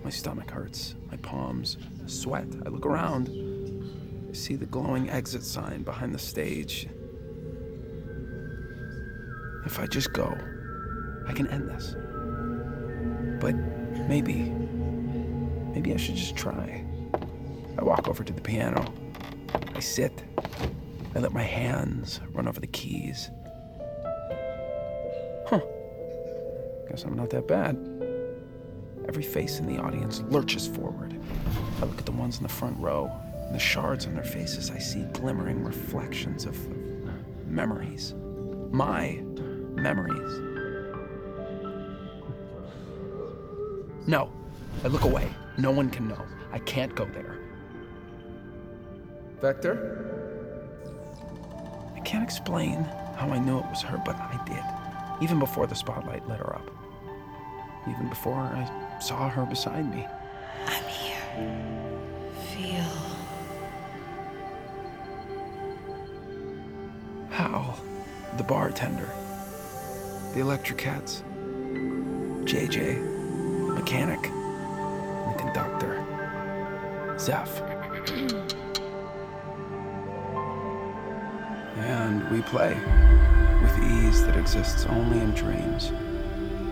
My 0.04 0.10
stomach 0.10 0.48
hurts, 0.50 0.94
my 1.10 1.16
palms 1.16 1.76
sweat. 2.06 2.46
I 2.64 2.68
look 2.68 2.86
around. 2.86 3.28
I 4.30 4.32
see 4.32 4.54
the 4.54 4.66
glowing 4.66 5.10
exit 5.10 5.42
sign 5.42 5.82
behind 5.82 6.14
the 6.14 6.18
stage. 6.18 6.88
If 9.66 9.80
I 9.80 9.86
just 9.86 10.12
go, 10.12 10.38
I 11.26 11.32
can 11.32 11.48
end 11.48 11.68
this. 11.68 11.96
But 13.40 13.56
maybe, 14.08 14.52
maybe 15.74 15.92
I 15.92 15.96
should 15.96 16.14
just 16.14 16.36
try. 16.36 16.86
I 17.76 17.82
walk 17.82 18.06
over 18.06 18.22
to 18.22 18.32
the 18.32 18.40
piano. 18.40 18.90
I 19.80 19.82
sit. 19.82 20.22
I 21.14 21.20
let 21.20 21.32
my 21.32 21.42
hands 21.42 22.20
run 22.34 22.46
over 22.46 22.60
the 22.60 22.66
keys. 22.66 23.30
Huh. 25.46 25.60
Guess 26.90 27.04
I'm 27.04 27.16
not 27.16 27.30
that 27.30 27.48
bad. 27.48 27.76
Every 29.08 29.22
face 29.22 29.58
in 29.58 29.64
the 29.64 29.80
audience 29.80 30.22
lurches 30.28 30.68
forward. 30.68 31.18
I 31.80 31.86
look 31.86 31.98
at 31.98 32.04
the 32.04 32.12
ones 32.12 32.36
in 32.36 32.42
the 32.42 32.48
front 32.50 32.78
row, 32.78 33.10
and 33.46 33.54
the 33.54 33.58
shards 33.58 34.06
on 34.06 34.12
their 34.12 34.22
faces 34.22 34.70
I 34.70 34.76
see 34.76 35.04
glimmering 35.14 35.64
reflections 35.64 36.44
of 36.44 36.58
memories. 37.46 38.12
My 38.70 39.12
memories. 39.76 40.40
No. 44.06 44.30
I 44.84 44.88
look 44.88 45.04
away. 45.04 45.30
No 45.56 45.70
one 45.70 45.88
can 45.88 46.06
know. 46.06 46.22
I 46.52 46.58
can't 46.58 46.94
go 46.94 47.06
there. 47.06 47.29
Vector? 49.40 50.06
I 51.96 52.00
can't 52.00 52.24
explain 52.24 52.84
how 53.16 53.28
I 53.30 53.38
knew 53.38 53.58
it 53.58 53.66
was 53.66 53.82
her, 53.82 54.00
but 54.04 54.16
I 54.16 54.40
did. 54.46 55.22
Even 55.22 55.38
before 55.38 55.66
the 55.66 55.74
spotlight 55.74 56.26
lit 56.28 56.38
her 56.38 56.54
up. 56.54 56.70
Even 57.88 58.08
before 58.08 58.34
I 58.34 58.98
saw 59.00 59.28
her 59.28 59.44
beside 59.44 59.90
me. 59.90 60.06
I'm 60.66 60.84
here. 60.84 61.16
Feel. 62.52 62.84
How? 67.30 67.76
the 68.36 68.44
bartender, 68.44 69.08
the 70.34 70.40
electric 70.40 70.78
cats, 70.78 71.22
JJ, 72.44 72.96
the 73.66 73.74
mechanic, 73.74 74.22
the 74.22 75.34
conductor, 75.36 76.02
Zeph. 77.18 77.62
and 81.80 82.28
we 82.30 82.42
play 82.42 82.74
with 83.62 83.78
ease 83.78 84.24
that 84.26 84.36
exists 84.36 84.86
only 84.86 85.18
in 85.18 85.32
dreams. 85.32 85.92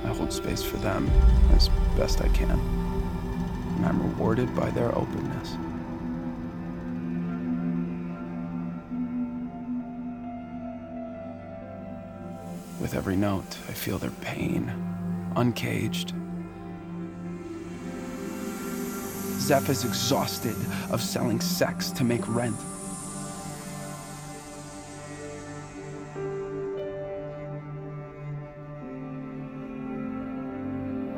I 0.05 0.09
hold 0.09 0.33
space 0.33 0.62
for 0.62 0.77
them 0.79 1.09
as 1.55 1.69
best 1.97 2.21
I 2.21 2.29
can, 2.29 2.50
and 2.50 3.87
I'm 3.87 4.03
rewarded 4.03 4.55
by 4.55 4.71
their 4.71 4.97
openness. 4.97 5.57
With 12.81 12.95
every 12.95 13.17
note, 13.17 13.59
I 13.69 13.73
feel 13.73 13.99
their 13.99 14.11
pain, 14.23 14.73
uncaged. 15.37 16.15
Zeph 19.41 19.69
is 19.69 19.85
exhausted 19.85 20.57
of 20.91 21.03
selling 21.03 21.41
sex 21.41 21.91
to 21.93 22.05
make 22.05 22.27
rent. 22.29 22.57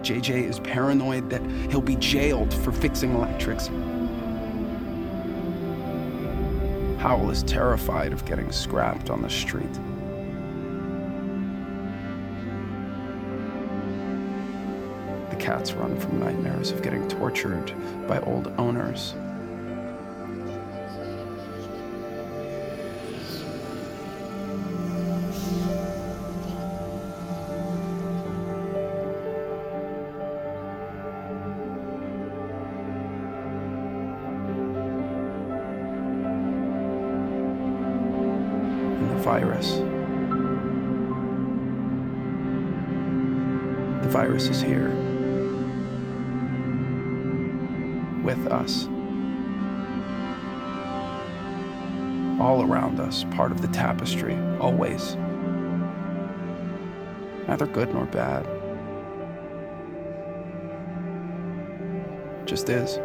JJ 0.02 0.48
is 0.48 0.58
paranoid 0.60 1.30
that 1.30 1.42
he'll 1.70 1.80
be 1.80 1.96
jailed 1.96 2.52
for 2.52 2.72
fixing 2.72 3.14
electrics. 3.14 3.68
Hal 6.98 7.30
is 7.30 7.42
terrified 7.42 8.12
of 8.12 8.24
getting 8.24 8.52
scrapped 8.52 9.08
on 9.10 9.22
the 9.22 9.30
street. 9.30 9.72
The 15.30 15.36
cats 15.36 15.72
run 15.72 15.98
from 15.98 16.20
nightmares 16.20 16.70
of 16.70 16.82
getting 16.82 17.08
tortured 17.08 17.72
by 18.06 18.20
old 18.20 18.48
owners. 18.58 19.14
Is 44.48 44.60
here. 44.60 44.88
With 48.22 48.46
us. 48.46 48.86
All 52.40 52.62
around 52.62 53.00
us, 53.00 53.24
part 53.32 53.52
of 53.52 53.60
the 53.60 53.68
tapestry, 53.68 54.38
always. 54.58 55.16
Neither 57.48 57.66
good 57.66 57.92
nor 57.92 58.06
bad. 58.06 58.46
Just 62.46 62.68
is. 62.68 62.98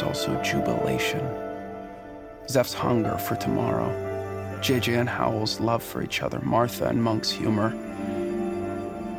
Is 0.00 0.06
also 0.06 0.42
jubilation. 0.42 1.20
Zeph's 2.48 2.72
hunger 2.72 3.18
for 3.18 3.36
tomorrow, 3.36 3.90
JJ 4.62 4.98
and 4.98 5.06
Hal's 5.06 5.60
love 5.60 5.82
for 5.82 6.02
each 6.02 6.22
other, 6.22 6.40
Martha 6.40 6.86
and 6.86 7.04
Monk's 7.04 7.30
humor. 7.30 7.68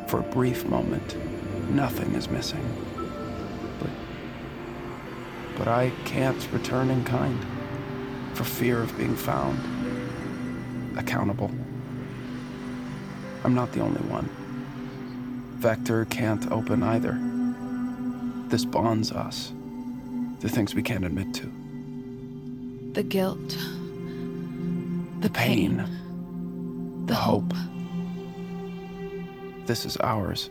For 0.08 0.18
a 0.18 0.24
brief 0.24 0.64
moment, 0.64 1.16
nothing 1.70 2.12
is 2.16 2.28
missing. 2.28 2.66
But, 3.78 3.90
but 5.56 5.68
I 5.68 5.92
can't 6.04 6.50
return 6.50 6.90
in 6.90 7.04
kind 7.04 7.38
for 8.34 8.42
fear 8.42 8.82
of 8.82 8.98
being 8.98 9.14
found 9.14 9.60
accountable. 10.98 11.52
I'm 13.44 13.54
not 13.54 13.70
the 13.70 13.82
only 13.82 14.02
one. 14.10 14.28
Vector 15.60 16.06
can't 16.06 16.50
open 16.50 16.82
either. 16.82 17.16
This 18.48 18.64
bonds 18.64 19.12
us. 19.12 19.52
The 20.42 20.48
things 20.48 20.74
we 20.74 20.82
can't 20.82 21.04
admit 21.04 21.32
to. 21.34 21.52
The 22.94 23.04
guilt. 23.04 23.56
The 25.20 25.30
pain. 25.30 25.76
pain. 25.78 27.06
The 27.06 27.14
hope. 27.14 27.54
This 29.66 29.86
is 29.86 29.96
ours. 29.98 30.50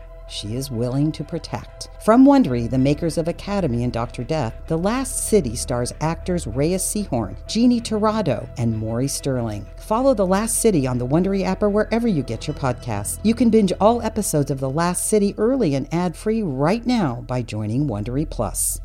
she 0.31 0.55
is 0.55 0.71
willing 0.71 1.11
to 1.11 1.23
protect. 1.23 1.89
From 2.03 2.25
Wondery, 2.25 2.69
the 2.69 2.77
makers 2.77 3.17
of 3.17 3.27
Academy 3.27 3.83
and 3.83 3.93
Dr. 3.93 4.23
Death, 4.23 4.53
The 4.67 4.77
Last 4.77 5.27
City 5.27 5.55
stars 5.55 5.93
actors 6.01 6.47
Reyes 6.47 6.81
Sehorn, 6.81 7.35
Jeannie 7.47 7.81
Torrado, 7.81 8.49
and 8.57 8.75
Maury 8.75 9.07
Sterling. 9.07 9.65
Follow 9.77 10.13
The 10.13 10.25
Last 10.25 10.59
City 10.59 10.87
on 10.87 10.97
the 10.97 11.07
Wondery 11.07 11.43
app 11.43 11.61
or 11.61 11.69
wherever 11.69 12.07
you 12.07 12.23
get 12.23 12.47
your 12.47 12.55
podcasts. 12.55 13.19
You 13.23 13.35
can 13.35 13.49
binge 13.49 13.73
all 13.79 14.01
episodes 14.01 14.49
of 14.49 14.59
The 14.59 14.69
Last 14.69 15.07
City 15.07 15.35
early 15.37 15.75
and 15.75 15.93
ad-free 15.93 16.43
right 16.43 16.85
now 16.85 17.23
by 17.27 17.41
joining 17.41 17.87
Wondery 17.87 18.29
Plus. 18.29 18.79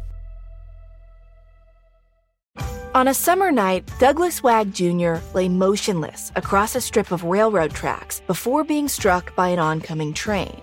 On 2.95 3.09
a 3.09 3.15
summer 3.15 3.53
night, 3.53 3.85
Douglas 3.99 4.43
Wag 4.43 4.73
Jr. 4.73 5.17
lay 5.35 5.51
motionless 5.51 6.33
across 6.35 6.75
a 6.75 6.81
strip 6.81 7.13
of 7.13 7.25
railroad 7.25 7.73
tracks 7.73 8.21
before 8.27 8.65
being 8.65 8.89
struck 8.89 9.37
by 9.37 9.49
an 9.49 9.59
oncoming 9.59 10.15
train. 10.15 10.63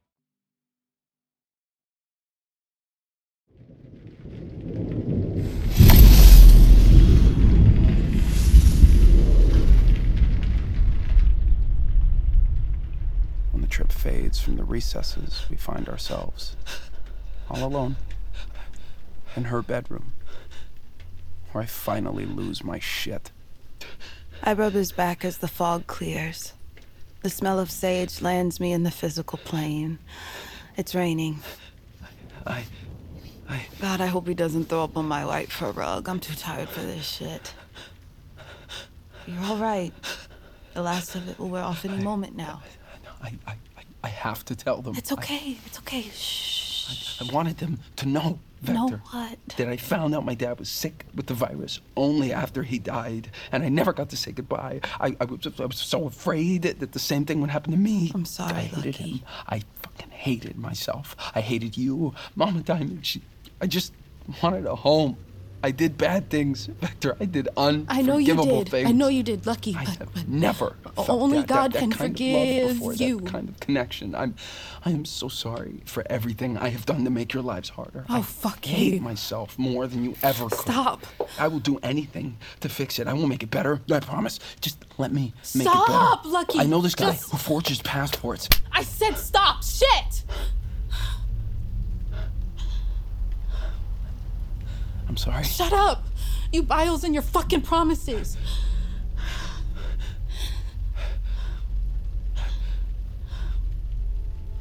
Trip 13.71 13.91
fades 13.91 14.39
from 14.39 14.57
the 14.57 14.63
recesses, 14.63 15.45
we 15.49 15.55
find 15.55 15.87
ourselves 15.87 16.57
all 17.49 17.63
alone 17.63 17.95
in 19.35 19.45
her 19.45 19.61
bedroom, 19.61 20.13
where 21.51 21.63
I 21.63 21.67
finally 21.67 22.25
lose 22.25 22.63
my 22.63 22.79
shit. 22.79 23.31
I 24.43 24.53
rub 24.53 24.73
his 24.73 24.91
back 24.91 25.23
as 25.23 25.37
the 25.37 25.47
fog 25.47 25.87
clears. 25.87 26.53
The 27.21 27.29
smell 27.29 27.59
of 27.59 27.71
sage 27.71 28.21
lands 28.21 28.59
me 28.59 28.73
in 28.73 28.83
the 28.83 28.91
physical 28.91 29.37
plane. 29.37 29.99
It's 30.75 30.93
raining. 30.93 31.39
I. 32.45 32.63
I. 33.47 33.65
God, 33.79 34.01
I 34.01 34.07
hope 34.07 34.27
he 34.27 34.33
doesn't 34.33 34.65
throw 34.65 34.83
up 34.83 34.97
on 34.97 35.05
my 35.07 35.25
white 35.25 35.51
fur 35.51 35.71
rug. 35.71 36.09
I'm 36.09 36.19
too 36.19 36.35
tired 36.35 36.69
for 36.69 36.81
this 36.81 37.05
shit. 37.05 37.53
You're 39.27 39.43
all 39.43 39.57
right. 39.57 39.93
The 40.73 40.81
last 40.81 41.15
of 41.15 41.29
it 41.29 41.37
will 41.37 41.49
wear 41.49 41.63
off 41.63 41.85
any 41.85 42.03
moment 42.03 42.35
now. 42.35 42.63
I, 43.21 43.33
I, 43.47 43.51
I- 43.51 43.55
I 44.03 44.07
have 44.07 44.43
to 44.45 44.55
tell 44.55 44.81
them. 44.81 44.95
It's 44.97 45.11
okay. 45.11 45.57
It's 45.67 45.77
okay. 45.79 46.01
Shh. 46.01 47.19
I, 47.21 47.25
I 47.29 47.31
wanted 47.31 47.59
them 47.59 47.77
to 47.97 48.07
know, 48.07 48.39
Vector. 48.63 48.73
Know 48.73 49.01
what? 49.11 49.37
That 49.57 49.67
I 49.67 49.77
found 49.77 50.15
out 50.15 50.25
my 50.25 50.33
dad 50.33 50.57
was 50.57 50.69
sick 50.69 51.05
with 51.13 51.27
the 51.27 51.35
virus 51.35 51.79
only 51.95 52.33
after 52.33 52.63
he 52.63 52.79
died, 52.79 53.29
and 53.51 53.61
I 53.63 53.69
never 53.69 53.93
got 53.93 54.09
to 54.09 54.17
say 54.17 54.31
goodbye. 54.31 54.81
I, 54.99 55.15
I, 55.21 55.25
was, 55.25 55.45
I 55.59 55.65
was 55.65 55.77
so 55.77 56.07
afraid 56.07 56.63
that, 56.63 56.79
that 56.79 56.93
the 56.93 56.99
same 56.99 57.25
thing 57.25 57.41
would 57.41 57.51
happen 57.51 57.71
to 57.73 57.77
me. 57.77 58.11
I'm 58.15 58.25
sorry, 58.25 58.53
I 58.55 58.61
hated 58.61 58.85
Lucky. 58.99 59.11
him. 59.17 59.19
I 59.47 59.61
fucking 59.83 60.09
hated 60.09 60.57
myself. 60.57 61.15
I 61.35 61.41
hated 61.41 61.77
you, 61.77 62.15
Mama 62.35 62.61
Diamond. 62.61 63.05
She, 63.05 63.21
I 63.61 63.67
just 63.67 63.93
wanted 64.41 64.65
a 64.65 64.75
home. 64.75 65.15
I 65.63 65.71
did 65.71 65.97
bad 65.97 66.29
things, 66.29 66.65
Vector. 66.81 67.15
I 67.19 67.25
did 67.25 67.47
unforgivable 67.55 67.89
I 67.89 68.01
know 68.01 68.17
you 68.17 68.35
did. 68.63 68.69
things. 68.69 68.89
I 68.89 68.91
know 68.91 69.07
you 69.09 69.23
did, 69.23 69.45
Lucky. 69.45 69.75
I 69.77 69.85
but, 69.99 70.13
but 70.13 70.27
never. 70.27 70.75
only 70.97 71.37
that- 71.39 71.47
that- 71.47 71.53
God 71.55 71.71
that 71.73 71.79
can 71.79 71.91
of 71.93 71.99
love 71.99 72.07
forgive 72.09 72.73
before, 72.75 72.93
you. 72.93 73.19
That 73.21 73.29
kind 73.31 73.49
of 73.49 73.59
connection. 73.59 74.15
I'm, 74.15 74.35
I 74.85 74.89
am 74.91 75.05
so 75.05 75.27
sorry 75.27 75.81
for 75.85 76.03
everything 76.09 76.57
I 76.57 76.69
have 76.69 76.85
done 76.85 77.03
to 77.03 77.09
make 77.11 77.33
your 77.33 77.43
lives 77.43 77.69
harder. 77.69 78.05
Oh, 78.09 78.15
I 78.17 78.21
fuck 78.21 78.65
hate 78.65 78.95
you. 78.95 79.01
myself 79.01 79.57
more 79.59 79.85
than 79.87 80.03
you 80.03 80.15
ever 80.23 80.49
could. 80.49 80.59
Stop. 80.59 81.05
I 81.37 81.47
will 81.47 81.59
do 81.59 81.79
anything 81.83 82.37
to 82.61 82.69
fix 82.69 82.97
it. 82.99 83.07
I 83.07 83.13
will 83.13 83.27
make 83.27 83.43
it 83.43 83.51
better. 83.51 83.81
I 83.91 83.99
promise. 83.99 84.39
Just 84.61 84.83
let 84.97 85.11
me 85.11 85.33
make 85.53 85.65
it 85.67 85.69
better. 85.69 85.83
Stop. 85.85 86.25
Lucky. 86.25 86.59
I 86.59 86.65
know 86.65 86.81
this 86.81 86.95
guy 86.95 87.11
Just- 87.11 87.29
who 87.31 87.37
forges 87.37 87.81
passports. 87.81 88.49
I 88.71 88.83
said 88.83 89.17
stop. 89.17 89.63
Shit. 89.63 90.23
I'm 95.11 95.17
sorry. 95.17 95.43
Shut 95.43 95.73
up. 95.73 96.05
You 96.53 96.63
bios 96.63 97.03
and 97.03 97.13
your 97.13 97.21
fucking 97.21 97.63
promises. 97.63 98.37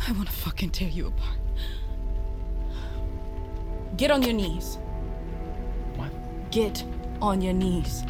I 0.09 0.11
want 0.11 0.27
to 0.27 0.35
fucking 0.35 0.71
tear 0.71 0.89
you 0.89 1.07
apart. 1.07 1.39
Get 3.97 4.11
on 4.11 4.25
your 4.25 4.33
knees. 4.33 4.77
What? 5.95 6.11
Get 6.51 6.83
on 7.23 7.41
your 7.41 7.53
knees. 7.53 8.03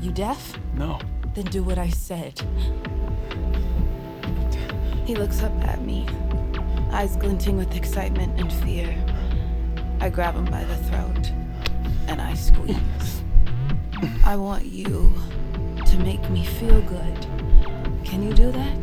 You 0.00 0.12
deaf? 0.12 0.56
No. 0.76 1.00
Then 1.34 1.46
do 1.46 1.64
what 1.64 1.76
I 1.76 1.88
said. 1.88 2.40
He 5.06 5.16
looks 5.16 5.42
up 5.42 5.60
at 5.64 5.82
me, 5.82 6.06
eyes 6.92 7.16
glinting 7.16 7.56
with 7.56 7.74
excitement 7.74 8.38
and 8.38 8.52
fear. 8.62 8.96
I 10.00 10.08
grab 10.08 10.36
him 10.36 10.44
by 10.44 10.62
the 10.62 10.76
throat 10.76 11.32
and 12.08 12.20
I 12.20 12.34
squeeze. 12.34 13.22
I 14.24 14.36
want 14.36 14.64
you 14.64 15.12
to 15.86 15.98
make 15.98 16.28
me 16.30 16.44
feel 16.44 16.80
good. 16.82 17.26
Can 18.04 18.22
you 18.22 18.32
do 18.32 18.50
that? 18.50 18.76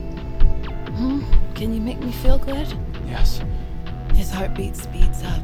Hmm? 0.94 1.24
Can 1.56 1.74
you 1.74 1.82
make 1.82 2.00
me 2.00 2.12
feel 2.12 2.38
good? 2.38 2.72
Yes. 3.08 3.42
His 4.14 4.30
heartbeat 4.30 4.76
speeds 4.76 5.24
up. 5.24 5.42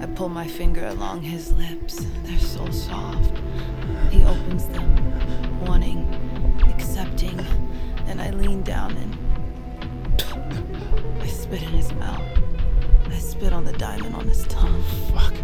I 0.00 0.06
pull 0.06 0.28
my 0.28 0.46
finger 0.46 0.86
along 0.86 1.22
his 1.22 1.52
lips. 1.52 2.04
They're 2.24 2.38
so 2.38 2.70
soft. 2.70 3.32
He 4.10 4.22
opens 4.24 4.66
them, 4.68 5.64
wanting, 5.66 6.06
accepting, 6.68 7.40
and 8.06 8.20
I 8.20 8.30
lean 8.30 8.62
down 8.62 8.92
and 8.96 9.18
I 11.22 11.26
spit 11.26 11.62
in 11.62 11.70
his 11.70 11.92
mouth. 11.94 12.22
I 13.06 13.18
spit 13.18 13.52
on 13.52 13.64
the 13.64 13.72
diamond 13.72 14.14
on 14.14 14.28
his 14.28 14.46
tongue. 14.46 14.82
Fuck 15.12 15.34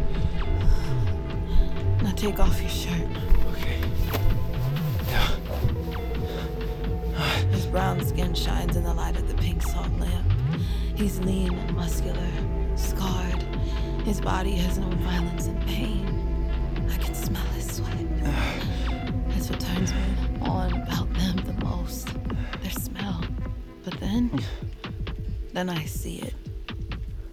take 2.24 2.40
off 2.40 2.58
your 2.58 2.70
shirt. 2.70 3.08
Okay. 3.52 3.80
His 7.50 7.66
brown 7.66 8.02
skin 8.02 8.34
shines 8.34 8.76
in 8.76 8.82
the 8.82 8.94
light 8.94 9.16
of 9.18 9.28
the 9.28 9.34
pink 9.34 9.62
salt 9.62 9.92
lamp. 9.98 10.32
He's 10.96 11.20
lean 11.20 11.52
and 11.52 11.76
muscular, 11.76 12.30
scarred. 12.76 13.42
His 14.04 14.22
body 14.22 14.52
has 14.52 14.78
known 14.78 14.96
violence 15.00 15.48
and 15.48 15.60
pain. 15.66 16.88
I 16.90 16.96
can 16.96 17.14
smell 17.14 17.44
his 17.56 17.76
sweat. 17.76 18.24
That's 19.28 19.50
what 19.50 19.60
turns 19.60 19.92
me 19.92 20.00
on 20.40 20.72
about 20.72 21.12
them 21.12 21.36
the 21.44 21.64
most 21.64 22.08
their 22.62 22.70
smell. 22.70 23.22
But 23.84 24.00
then, 24.00 24.30
then 25.52 25.68
I 25.68 25.84
see 25.84 26.20
it 26.20 26.34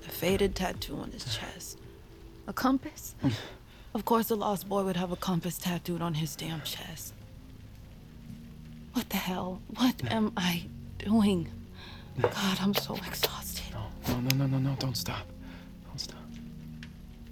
a 0.06 0.10
faded 0.10 0.54
tattoo 0.54 0.97
on 0.97 1.12
his 1.12 1.23
chest, 1.34 1.80
a 2.47 2.51
compass. 2.51 3.15
Of 3.93 4.06
course, 4.06 4.30
a 4.30 4.36
lost 4.36 4.69
boy 4.69 4.84
would 4.84 4.95
have 4.95 5.12
a 5.12 5.17
compass 5.17 5.58
tattooed 5.58 6.01
on 6.01 6.13
his 6.13 6.36
damn 6.36 6.62
chest. 6.62 7.13
What 8.93 9.10
the 9.10 9.17
hell? 9.17 9.62
What 9.75 10.01
am 10.10 10.32
I 10.38 10.67
doing? 10.97 11.49
God, 12.21 12.58
I'm 12.62 12.73
so 12.73 12.95
exhausted. 12.95 13.73
No, 14.08 14.19
no, 14.19 14.36
no, 14.36 14.47
no, 14.47 14.58
no, 14.58 14.75
don't 14.80 14.95
stop. 14.95 15.25
Don't 15.88 15.99
stop. 15.99 16.19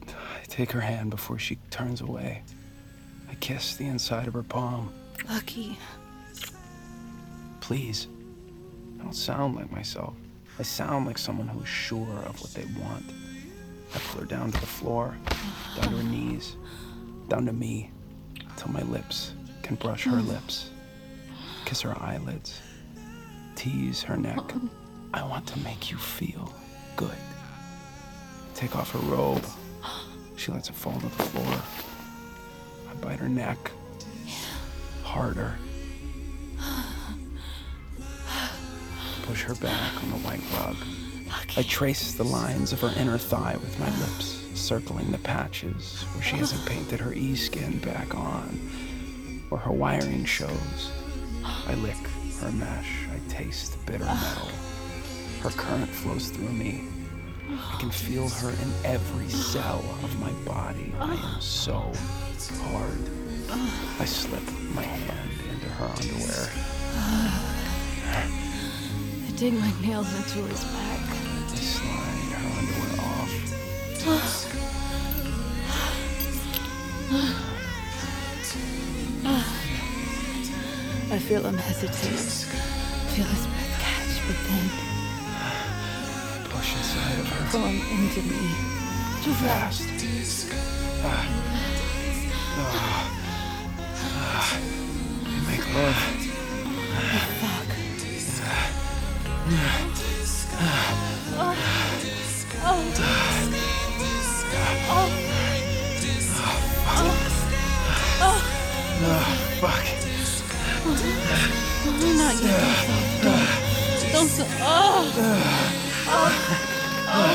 I 0.07 0.45
take 0.47 0.71
her 0.71 0.81
hand 0.81 1.11
before 1.11 1.39
she 1.39 1.57
turns 1.69 2.01
away. 2.01 2.43
I 3.29 3.35
kiss 3.35 3.75
the 3.75 3.87
inside 3.87 4.27
of 4.27 4.33
her 4.33 4.43
palm. 4.43 4.93
Lucky. 5.29 5.77
Please. 7.61 8.07
I 8.99 9.03
don't 9.03 9.13
sound 9.13 9.55
like 9.55 9.71
myself. 9.71 10.13
I 10.57 10.63
sound 10.63 11.05
like 11.05 11.17
someone 11.17 11.47
who's 11.47 11.67
sure 11.67 12.23
of 12.25 12.41
what 12.41 12.53
they 12.53 12.65
want. 12.81 13.05
I 13.95 13.99
pull 13.99 14.21
her 14.21 14.27
down 14.27 14.51
to 14.51 14.59
the 14.59 14.67
floor, 14.79 15.13
down 15.75 15.91
to 15.91 15.97
her 15.97 16.03
knees, 16.03 16.55
down 17.27 17.45
to 17.45 17.51
me, 17.51 17.91
till 18.55 18.71
my 18.71 18.81
lips 18.83 19.33
can 19.61 19.75
brush 19.75 20.05
her 20.05 20.21
lips, 20.21 20.69
kiss 21.65 21.81
her 21.81 21.95
eyelids, 22.01 22.61
tease 23.55 24.01
her 24.01 24.15
neck. 24.15 24.39
I 25.13 25.23
want 25.23 25.45
to 25.47 25.59
make 25.59 25.91
you 25.91 25.97
feel 25.97 26.53
good. 26.95 27.17
Take 28.55 28.75
off 28.75 28.91
her 28.91 28.99
robe. 28.99 29.43
She 30.37 30.51
lets 30.51 30.69
it 30.69 30.75
fall 30.75 30.93
to 30.93 31.05
the 31.05 31.23
floor. 31.23 31.61
I 32.89 32.93
bite 33.01 33.19
her 33.19 33.27
neck. 33.27 33.71
Harder. 35.03 35.55
Push 39.23 39.43
her 39.43 39.55
back 39.55 40.03
on 40.03 40.09
the 40.11 40.17
white 40.17 40.41
rug. 40.53 40.77
I 41.57 41.63
trace 41.63 42.13
the 42.13 42.23
lines 42.23 42.71
of 42.71 42.79
her 42.81 42.93
inner 42.97 43.17
thigh 43.17 43.57
with 43.57 43.77
my 43.79 43.89
lips, 43.99 44.38
circling 44.69 45.09
the 45.09 45.17
patches 45.17 46.03
where 46.13 46.21
she 46.21 46.35
hasn't 46.35 46.63
painted 46.67 46.99
her 46.99 47.11
E 47.11 47.35
skin 47.35 47.79
back 47.79 48.13
on, 48.13 48.49
where 49.49 49.59
her 49.59 49.71
wiring 49.71 50.23
shows. 50.23 50.91
I 51.43 51.73
lick 51.73 51.97
her 52.39 52.51
mesh. 52.51 53.07
I 53.11 53.17
taste 53.33 53.83
bitter 53.87 54.05
metal. 54.05 54.47
Her 55.41 55.49
current 55.49 55.89
flows 55.89 56.29
through 56.29 56.51
me. 56.51 56.83
I 57.49 57.77
can 57.79 57.89
feel 57.89 58.29
her 58.29 58.51
in 58.51 58.71
every 58.85 59.27
cell 59.29 59.83
of 60.03 60.19
my 60.19 60.31
body. 60.45 60.93
I 60.99 61.15
am 61.15 61.41
so 61.41 61.91
hard. 62.61 63.09
I 63.99 64.05
slip 64.05 64.43
my 64.75 64.83
hand 64.83 65.31
into 65.51 65.67
her 65.67 65.85
underwear. 65.85 66.47
I 69.25 69.31
dig 69.35 69.53
my 69.53 69.73
nails 69.81 70.13
into 70.13 70.47
his 70.47 70.63
back. 70.63 71.09
I 71.09 71.55
slide 71.55 72.33
her 72.37 72.59
underwear 72.59 72.99
off. 73.03 74.35
feel 81.29 81.45
him 81.45 81.57
hesitate. 81.59 82.17
Feel 83.13 83.25
his 83.25 83.45
breath 83.45 83.79
catch, 83.85 84.17
but 84.25 84.37
then 84.49 84.65
Push 86.49 86.75
inside 86.75 87.19
of 87.19 87.27
her. 87.27 87.51
come 87.51 87.77
into 87.93 88.21
me. 88.23 88.49
Too 89.21 89.35
fast. 89.45 89.85
Ah. 91.03 91.29
Ah. 92.57 93.13
Ah. 93.95 94.57
We 95.23 95.35
make 95.45 95.65
love. 95.75 95.99
Fuck. 97.41 97.69
Ah, 109.01 109.29
fuck. 109.61 110.08
Not 110.89 112.35
yet. 112.41 113.21
Don't. 113.21 113.45
Don't. 114.11 114.29
Don't. 114.37 114.47
Oh. 114.59 115.13
Oh. 116.07 116.29
oh. 117.07 117.29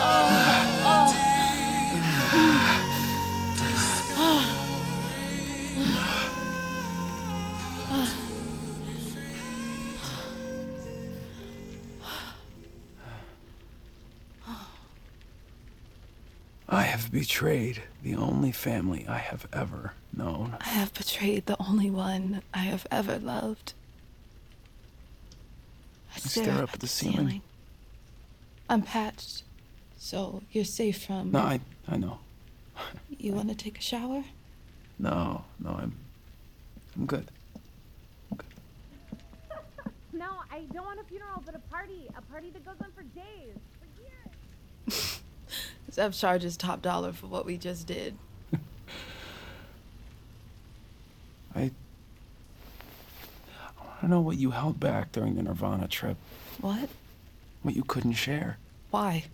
oh. 0.00 1.10
oh. 2.34 2.73
I 16.68 16.82
have 16.82 17.12
betrayed 17.12 17.82
the 18.02 18.14
only 18.16 18.50
family 18.50 19.06
I 19.06 19.18
have 19.18 19.46
ever 19.52 19.92
known. 20.16 20.56
I 20.60 20.68
have 20.68 20.94
betrayed 20.94 21.46
the 21.46 21.56
only 21.60 21.90
one 21.90 22.42
I 22.54 22.60
have 22.60 22.86
ever 22.90 23.18
loved. 23.18 23.74
I 26.14 26.18
stare 26.18 26.62
up 26.62 26.72
at 26.72 26.80
the 26.80 26.86
ceiling. 26.86 27.42
I'm 28.68 28.82
patched, 28.82 29.42
so 29.98 30.42
you're 30.52 30.64
safe 30.64 31.04
from. 31.04 31.32
No, 31.32 31.40
I, 31.40 31.60
I 31.86 31.96
know. 31.98 32.18
You 33.18 33.32
want 33.32 33.50
to 33.50 33.54
take 33.54 33.78
a 33.78 33.82
shower? 33.82 34.24
No, 34.98 35.44
no, 35.58 35.70
I'm, 35.70 35.94
I'm 36.96 37.06
good. 37.06 37.30
No, 40.12 40.30
I 40.50 40.60
don't 40.72 40.84
want 40.84 41.00
a 41.00 41.04
funeral, 41.04 41.42
but 41.44 41.54
a 41.54 41.58
party. 41.58 42.08
A 42.16 42.22
party 42.22 42.50
that 42.50 42.64
goes 42.64 42.76
on 42.80 42.90
for 42.92 43.02
days. 43.02 43.58
For 43.80 44.92
years. 44.92 45.20
Zeph 45.94 46.18
charges 46.18 46.56
top 46.56 46.82
dollar 46.82 47.12
for 47.12 47.28
what 47.28 47.46
we 47.46 47.56
just 47.56 47.86
did. 47.86 48.16
I, 51.54 51.60
I 51.60 51.70
want 53.78 54.00
to 54.00 54.08
know 54.08 54.20
what 54.20 54.36
you 54.36 54.50
held 54.50 54.80
back 54.80 55.12
during 55.12 55.36
the 55.36 55.44
Nirvana 55.44 55.86
trip. 55.86 56.16
What? 56.60 56.88
What 57.62 57.76
you 57.76 57.84
couldn't 57.84 58.14
share. 58.14 58.58
Why? 58.90 59.26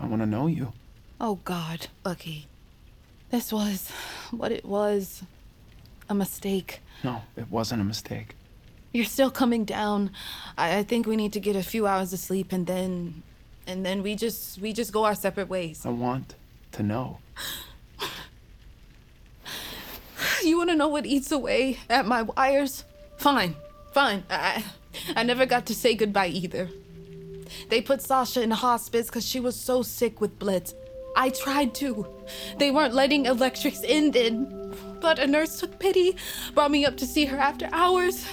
I 0.00 0.06
want 0.06 0.20
to 0.22 0.26
know 0.26 0.48
you. 0.48 0.72
Oh 1.20 1.38
God, 1.44 1.86
Lucky. 2.04 2.48
This 3.30 3.52
was 3.52 3.92
what 4.32 4.50
it 4.50 4.64
was. 4.64 5.22
A 6.08 6.14
mistake. 6.14 6.80
No, 7.04 7.22
it 7.36 7.50
wasn't 7.50 7.82
a 7.82 7.84
mistake. 7.84 8.34
You're 8.92 9.04
still 9.04 9.30
coming 9.30 9.64
down. 9.64 10.10
I, 10.58 10.78
I 10.78 10.82
think 10.82 11.06
we 11.06 11.16
need 11.16 11.32
to 11.34 11.40
get 11.40 11.54
a 11.54 11.62
few 11.62 11.86
hours 11.86 12.12
of 12.12 12.18
sleep 12.18 12.52
and 12.52 12.66
then 12.66 13.22
and 13.66 13.84
then 13.84 14.02
we 14.02 14.14
just 14.14 14.60
we 14.60 14.72
just 14.72 14.92
go 14.92 15.04
our 15.04 15.14
separate 15.14 15.48
ways. 15.48 15.84
I 15.84 15.90
want 15.90 16.34
to 16.72 16.82
know. 16.82 17.18
You 20.42 20.58
wanna 20.58 20.76
know 20.76 20.88
what 20.88 21.06
eats 21.06 21.32
away 21.32 21.78
at 21.90 22.06
my 22.06 22.22
wires? 22.22 22.84
Fine, 23.16 23.56
fine. 23.92 24.22
I 24.30 24.64
I 25.16 25.22
never 25.24 25.44
got 25.44 25.66
to 25.66 25.74
say 25.74 25.94
goodbye 25.94 26.28
either. 26.28 26.68
They 27.68 27.80
put 27.80 28.02
Sasha 28.02 28.42
in 28.42 28.50
hospice 28.50 29.06
because 29.06 29.26
she 29.26 29.40
was 29.40 29.56
so 29.56 29.82
sick 29.82 30.20
with 30.20 30.38
blitz. 30.38 30.74
I 31.16 31.30
tried 31.30 31.74
to. 31.76 32.06
They 32.58 32.70
weren't 32.70 32.94
letting 32.94 33.26
electrics 33.26 33.82
in 33.82 34.10
then. 34.10 34.74
But 35.00 35.18
a 35.18 35.26
nurse 35.26 35.58
took 35.60 35.78
pity, 35.78 36.16
brought 36.54 36.70
me 36.70 36.84
up 36.84 36.96
to 36.98 37.06
see 37.06 37.24
her 37.24 37.38
after 37.38 37.68
hours. 37.72 38.26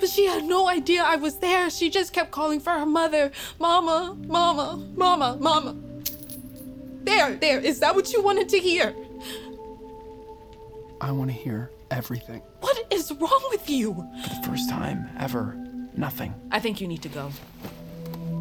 But 0.00 0.08
she 0.08 0.26
had 0.26 0.44
no 0.44 0.68
idea 0.68 1.02
I 1.02 1.16
was 1.16 1.38
there. 1.38 1.70
She 1.70 1.90
just 1.90 2.12
kept 2.12 2.30
calling 2.30 2.60
for 2.60 2.70
her 2.70 2.86
mother. 2.86 3.32
Mama, 3.58 4.16
mama, 4.26 4.84
mama, 4.94 5.36
mama. 5.40 5.76
There, 7.04 7.34
there. 7.34 7.58
Is 7.60 7.80
that 7.80 7.94
what 7.94 8.12
you 8.12 8.22
wanted 8.22 8.48
to 8.50 8.58
hear? 8.58 8.94
I 11.00 11.10
want 11.10 11.30
to 11.30 11.36
hear 11.36 11.70
everything. 11.90 12.42
What 12.60 12.86
is 12.90 13.12
wrong 13.12 13.42
with 13.50 13.68
you? 13.68 13.92
For 14.22 14.28
the 14.28 14.48
first 14.48 14.70
time 14.70 15.08
ever, 15.18 15.56
nothing. 15.96 16.34
I 16.50 16.60
think 16.60 16.80
you 16.80 16.86
need 16.86 17.02
to 17.02 17.08
go. 17.08 17.30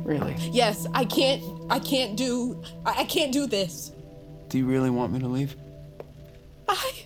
Really? 0.04 0.36
Yes, 0.52 0.86
I 0.94 1.06
can't. 1.06 1.44
I 1.70 1.80
can't 1.80 2.16
do. 2.16 2.62
I 2.86 3.02
I 3.02 3.06
can't 3.06 3.32
do 3.32 3.48
this. 3.48 3.92
Do 4.50 4.58
you 4.58 4.66
really 4.66 4.90
want 4.90 5.14
me 5.14 5.20
to 5.20 5.28
leave? 5.28 5.56
I. 6.68 7.06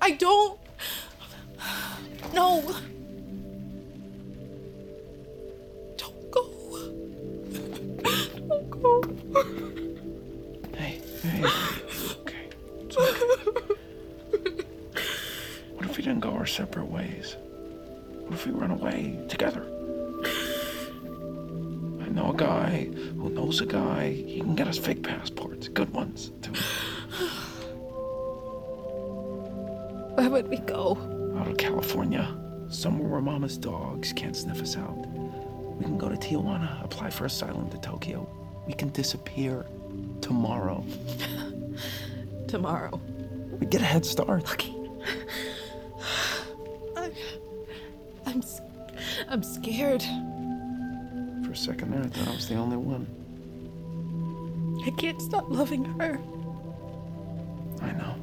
I 0.00 0.10
don't. 0.12 0.58
No. 2.34 2.62
Hey, 10.74 11.00
hey. 11.22 11.42
Okay. 12.20 12.48
It's 12.80 12.96
okay. 12.98 13.26
What 15.72 15.86
if 15.86 15.96
we 15.96 16.02
didn't 16.02 16.20
go 16.20 16.32
our 16.32 16.44
separate 16.44 16.84
ways? 16.84 17.36
What 18.24 18.34
if 18.34 18.44
we 18.46 18.52
run 18.52 18.70
away 18.70 19.18
together? 19.28 19.64
I 22.02 22.08
know 22.10 22.30
a 22.30 22.36
guy 22.36 22.90
who 23.16 23.30
knows 23.30 23.62
a 23.62 23.66
guy. 23.66 24.10
He 24.12 24.40
can 24.40 24.54
get 24.54 24.68
us 24.68 24.76
fake 24.76 25.02
passports, 25.02 25.68
good 25.68 25.90
ones, 25.94 26.32
too. 26.42 26.52
Where 30.14 30.28
would 30.28 30.48
we 30.48 30.58
go? 30.58 30.98
Out 31.38 31.48
of 31.48 31.56
California, 31.56 32.36
somewhere 32.68 33.08
where 33.08 33.22
mama's 33.22 33.56
dogs 33.56 34.12
can't 34.12 34.36
sniff 34.36 34.60
us 34.60 34.76
out. 34.76 35.06
We 35.78 35.84
can 35.84 35.96
go 35.96 36.10
to 36.10 36.16
Tijuana, 36.16 36.84
apply 36.84 37.08
for 37.10 37.24
asylum 37.24 37.70
to 37.70 37.78
Tokyo. 37.78 38.28
We 38.66 38.72
can 38.72 38.88
disappear 38.90 39.66
tomorrow. 40.20 40.84
Tomorrow. 42.48 43.00
We 43.58 43.66
get 43.66 43.80
a 43.80 43.84
head 43.84 44.06
start. 44.06 44.44
Lucky. 44.44 44.74
I, 46.96 47.10
I'm, 48.26 48.42
I'm 49.28 49.42
scared. 49.42 50.02
For 51.44 51.52
a 51.52 51.56
second 51.56 51.92
there, 51.92 52.02
I 52.02 52.06
thought 52.06 52.28
I 52.28 52.30
was 52.34 52.48
the 52.48 52.54
only 52.54 52.76
one. 52.76 53.06
I 54.86 54.90
can't 54.90 55.20
stop 55.20 55.46
loving 55.48 55.84
her. 55.84 56.18
I 57.82 57.92
know. 57.92 58.14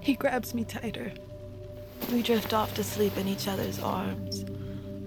He 0.00 0.14
grabs 0.14 0.54
me 0.54 0.64
tighter. 0.64 1.12
We 2.10 2.22
drift 2.22 2.52
off 2.54 2.74
to 2.74 2.84
sleep 2.84 3.16
in 3.16 3.28
each 3.28 3.48
other's 3.48 3.78
arms. 3.80 4.44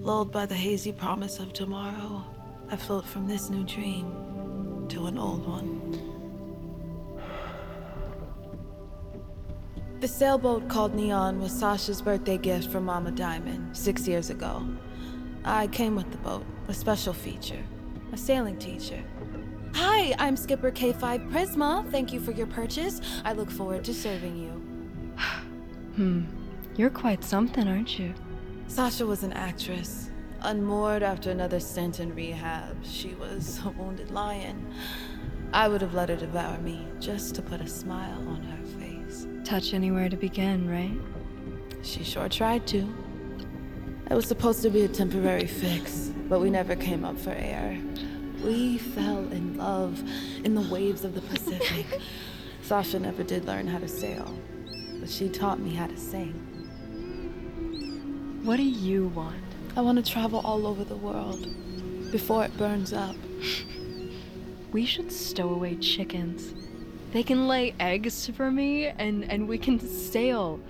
Lulled 0.00 0.30
by 0.32 0.46
the 0.46 0.54
hazy 0.54 0.92
promise 0.92 1.38
of 1.38 1.52
tomorrow, 1.52 2.24
I 2.68 2.74
float 2.74 3.06
from 3.06 3.28
this 3.28 3.48
new 3.48 3.62
dream 3.64 4.86
to 4.88 5.06
an 5.06 5.18
old 5.18 5.46
one. 5.46 6.16
The 10.00 10.08
sailboat 10.08 10.68
called 10.68 10.94
Neon 10.94 11.40
was 11.40 11.52
Sasha's 11.52 12.02
birthday 12.02 12.36
gift 12.36 12.68
from 12.70 12.84
Mama 12.84 13.12
Diamond 13.12 13.76
six 13.76 14.08
years 14.08 14.30
ago. 14.30 14.66
I 15.44 15.68
came 15.68 15.94
with 15.94 16.10
the 16.10 16.18
boat, 16.18 16.44
a 16.66 16.74
special 16.74 17.12
feature, 17.12 17.62
a 18.12 18.16
sailing 18.16 18.58
teacher. 18.58 19.02
Hi, 19.74 20.14
I'm 20.18 20.36
Skipper 20.36 20.72
K5 20.72 21.30
Prisma. 21.30 21.88
Thank 21.92 22.12
you 22.12 22.18
for 22.18 22.32
your 22.32 22.48
purchase. 22.48 23.00
I 23.24 23.32
look 23.32 23.50
forward 23.50 23.84
to 23.84 23.94
serving 23.94 24.36
you. 24.36 24.50
Hmm. 25.96 26.24
You're 26.76 26.90
quite 26.90 27.24
something, 27.24 27.66
aren't 27.66 27.98
you? 27.98 28.12
Sasha 28.68 29.06
was 29.06 29.22
an 29.22 29.32
actress. 29.32 30.10
Unmoored 30.42 31.02
after 31.02 31.30
another 31.30 31.58
stint 31.60 31.98
in 31.98 32.14
rehab, 32.14 32.84
she 32.84 33.14
was 33.14 33.60
a 33.64 33.70
wounded 33.70 34.10
lion. 34.10 34.72
I 35.52 35.68
would 35.68 35.80
have 35.80 35.94
let 35.94 36.08
her 36.08 36.16
devour 36.16 36.58
me 36.58 36.86
just 37.00 37.34
to 37.36 37.42
put 37.42 37.60
a 37.60 37.66
smile 37.66 38.28
on 38.28 38.42
her 38.42 38.64
face. 38.78 39.26
Touch 39.44 39.72
anywhere 39.72 40.08
to 40.08 40.16
begin, 40.16 40.68
right? 40.68 40.98
She 41.82 42.04
sure 42.04 42.28
tried 42.28 42.66
to. 42.68 42.92
It 44.10 44.14
was 44.14 44.26
supposed 44.26 44.62
to 44.62 44.70
be 44.70 44.82
a 44.82 44.88
temporary 44.88 45.46
fix, 45.46 46.12
but 46.28 46.40
we 46.40 46.50
never 46.50 46.76
came 46.76 47.04
up 47.04 47.18
for 47.18 47.30
air. 47.30 47.80
We 48.44 48.78
fell 48.78 49.18
in 49.32 49.56
love 49.56 50.02
in 50.44 50.54
the 50.54 50.68
waves 50.72 51.04
of 51.04 51.14
the 51.14 51.22
Pacific. 51.22 52.00
Sasha 52.62 52.98
never 52.98 53.22
did 53.22 53.44
learn 53.46 53.66
how 53.66 53.78
to 53.78 53.88
sail, 53.88 54.32
but 55.00 55.08
she 55.08 55.28
taught 55.28 55.58
me 55.58 55.74
how 55.74 55.86
to 55.86 55.96
sing. 55.96 56.32
What 58.44 58.56
do 58.58 58.64
you 58.64 59.08
want? 59.08 59.45
I 59.76 59.82
want 59.82 60.02
to 60.02 60.10
travel 60.10 60.40
all 60.42 60.66
over 60.66 60.84
the 60.84 60.96
world 60.96 61.46
before 62.10 62.44
it 62.44 62.56
burns 62.56 62.92
up. 62.92 63.16
We 64.72 64.84
should 64.84 65.10
stow 65.10 65.50
away 65.50 65.76
chickens. 65.76 66.52
They 67.12 67.22
can 67.22 67.48
lay 67.48 67.74
eggs 67.80 68.26
for 68.26 68.50
me, 68.50 68.88
and, 68.88 69.24
and 69.24 69.48
we 69.48 69.56
can 69.56 69.78
sail 69.80 70.60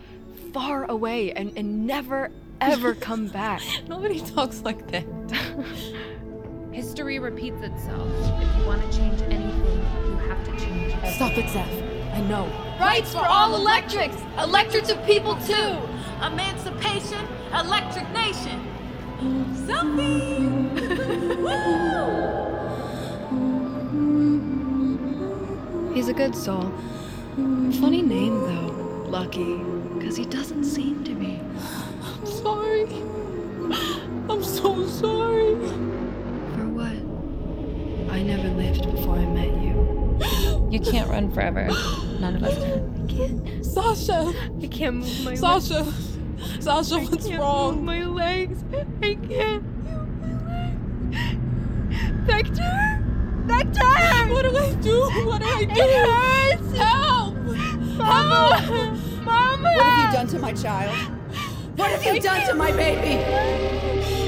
far 0.52 0.84
away 0.84 1.32
and, 1.32 1.52
and 1.56 1.86
never, 1.86 2.30
ever 2.60 2.94
come 3.08 3.26
back. 3.26 3.62
Nobody 3.88 4.20
talks 4.20 4.60
like 4.60 4.86
that. 4.92 5.04
History 6.72 7.18
repeats 7.18 7.62
itself. 7.62 8.08
If 8.40 8.58
you 8.58 8.66
want 8.66 8.82
to 8.82 8.96
change 8.96 9.20
anything, 9.22 9.82
you 10.06 10.16
have 10.28 10.44
to 10.44 10.50
change 10.64 10.92
it. 10.92 11.14
Stop 11.14 11.36
it, 11.36 11.48
Zeph. 11.50 12.12
I 12.12 12.20
know. 12.20 12.46
Rights 12.78 13.12
for 13.12 13.26
all 13.26 13.56
electrics! 13.56 14.16
Electrics 14.38 14.90
of 14.90 15.04
people 15.04 15.34
too! 15.46 15.78
Emancipation, 16.22 17.26
electric 17.52 18.08
nation! 18.10 18.75
Something! 19.18 20.76
He's 25.94 26.08
a 26.08 26.12
good 26.12 26.34
soul. 26.34 26.70
Funny 27.80 28.02
name, 28.02 28.38
though, 28.40 29.06
Lucky, 29.08 29.56
because 29.94 30.16
he 30.16 30.26
doesn't 30.26 30.64
seem 30.64 31.02
to 31.04 31.14
be. 31.14 31.40
I'm 32.02 32.26
sorry. 32.26 32.84
I'm 34.28 34.44
so 34.44 34.86
sorry. 34.86 35.54
For 36.54 36.68
what? 36.68 36.96
I 38.12 38.22
never 38.22 38.48
lived 38.48 38.84
before 38.92 39.16
I 39.16 39.24
met 39.24 39.48
you. 39.62 40.68
You 40.70 40.80
can't 40.80 41.08
run 41.08 41.30
forever. 41.32 41.68
None 42.20 42.36
of 42.36 42.42
us 42.42 42.58
can. 42.58 43.02
I 43.04 43.06
can't. 43.10 43.64
Sasha! 43.64 44.34
I 44.62 44.66
can't 44.66 44.96
move 44.96 45.24
my 45.24 45.34
Sasha! 45.34 45.86
Sasha, 46.66 46.96
I 46.96 47.04
what's 47.04 47.28
can't 47.28 47.38
wrong? 47.38 47.76
Move 47.76 47.84
my 47.84 48.04
legs. 48.06 48.64
I 49.00 49.14
can't 49.14 49.62
move 49.84 50.08
my 50.20 50.32
legs. 50.50 50.80
Vector! 52.26 53.04
Vector! 53.46 54.34
What 54.34 54.42
do 54.42 54.56
I 54.56 54.74
do? 54.80 55.02
What 55.28 55.42
do 55.42 55.46
I 55.46 55.64
do? 55.64 55.70
It 55.70 56.08
hurts! 56.08 56.76
Help! 56.76 57.34
Mama! 57.98 58.98
Mama! 59.22 59.62
What 59.62 59.86
have 59.86 60.12
you 60.12 60.18
done 60.18 60.26
to 60.26 60.38
my 60.40 60.52
child? 60.54 60.96
What 61.76 61.88
have 61.92 62.04
you 62.04 62.20
done 62.20 62.44
to 62.48 62.54
my 62.56 62.72
baby? 62.72 63.22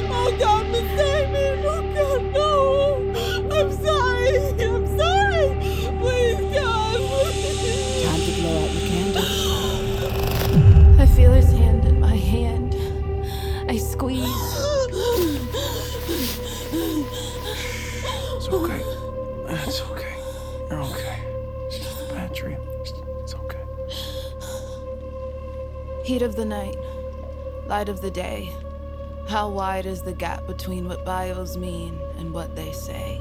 Oh 0.08 0.36
God, 0.38 0.64
Miss 0.68 1.00
Amy! 1.00 1.66
Oh 1.66 1.82
God, 1.92 2.22
no! 2.34 3.50
I'm 3.50 3.72
sorry! 3.84 4.77
Heat 26.18 26.24
of 26.24 26.34
the 26.34 26.44
night, 26.44 26.76
light 27.68 27.88
of 27.88 28.00
the 28.00 28.10
day. 28.10 28.52
How 29.28 29.48
wide 29.48 29.86
is 29.86 30.02
the 30.02 30.12
gap 30.12 30.48
between 30.48 30.88
what 30.88 31.04
bios 31.04 31.56
mean 31.56 31.96
and 32.16 32.34
what 32.34 32.56
they 32.56 32.72
say? 32.72 33.20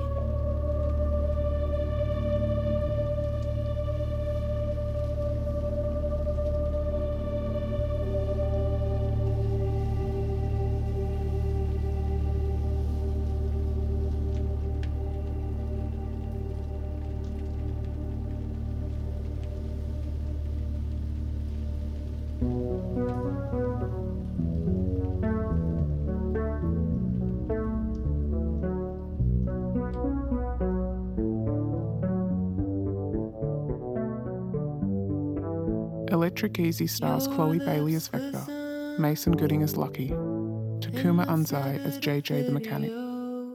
Electric 36.27 36.59
Easy 36.59 36.87
stars 36.87 37.25
Chloe 37.25 37.57
Bailey 37.57 37.95
as 37.95 38.09
Vector, 38.09 38.97
Mason 38.99 39.31
Gooding 39.31 39.63
as 39.63 39.77
Lucky, 39.77 40.09
Takuma 40.09 41.25
Anzai 41.25 41.81
as 41.85 41.97
JJ 41.99 42.45
the 42.47 42.51
Mechanic, 42.51 42.91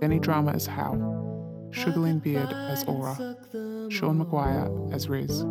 Benny 0.01 0.19
Drama 0.19 0.53
as 0.53 0.65
Hal, 0.65 0.95
Sugarlyn 1.71 2.23
Beard 2.23 2.49
as 2.51 2.83
Aura, 2.85 3.37
Sean 3.91 4.17
Maguire 4.17 4.71
as 4.91 5.07
Riz, 5.07 5.43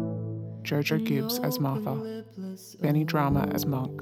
Jojo 0.64 1.06
Gibbs 1.06 1.38
as 1.38 1.60
Martha, 1.60 2.26
Benny 2.80 3.04
Drama 3.04 3.48
as 3.54 3.68
Monk, 3.68 4.02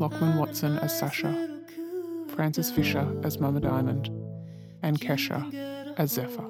Lachlan 0.00 0.38
Watson 0.38 0.78
as 0.78 0.96
Sasha, 0.96 1.60
Frances 2.28 2.70
Fisher 2.70 3.12
as 3.24 3.40
Mama 3.40 3.58
Diamond, 3.58 4.08
and 4.84 5.00
Kesha 5.00 5.92
as 5.98 6.12
Zephyr. 6.12 6.46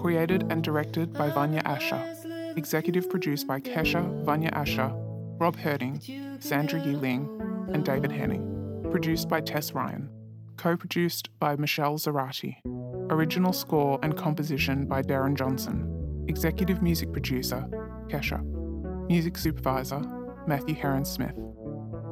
Created 0.00 0.50
and 0.50 0.64
directed 0.64 1.12
by 1.12 1.28
Vanya 1.28 1.60
Asher. 1.66 2.23
Executive 2.56 3.10
produced 3.10 3.46
by 3.46 3.60
Kesha, 3.60 4.24
Vanya 4.24 4.50
Asher, 4.52 4.92
Rob 5.38 5.56
Herting, 5.56 6.42
Sandra 6.42 6.80
Yee 6.84 6.94
Ling, 6.94 7.28
and 7.72 7.84
David 7.84 8.12
Henning. 8.12 8.88
Produced 8.90 9.28
by 9.28 9.40
Tess 9.40 9.72
Ryan. 9.72 10.08
Co 10.56 10.76
produced 10.76 11.30
by 11.40 11.56
Michelle 11.56 11.98
Zarati. 11.98 12.58
Original 13.10 13.52
score 13.52 13.98
and 14.02 14.16
composition 14.16 14.86
by 14.86 15.02
Darren 15.02 15.36
Johnson. 15.36 16.24
Executive 16.28 16.80
music 16.80 17.12
producer, 17.12 17.66
Kesha. 18.08 18.42
Music 19.08 19.36
supervisor, 19.36 20.00
Matthew 20.46 20.76
Heron 20.76 21.04
Smith. 21.04 21.34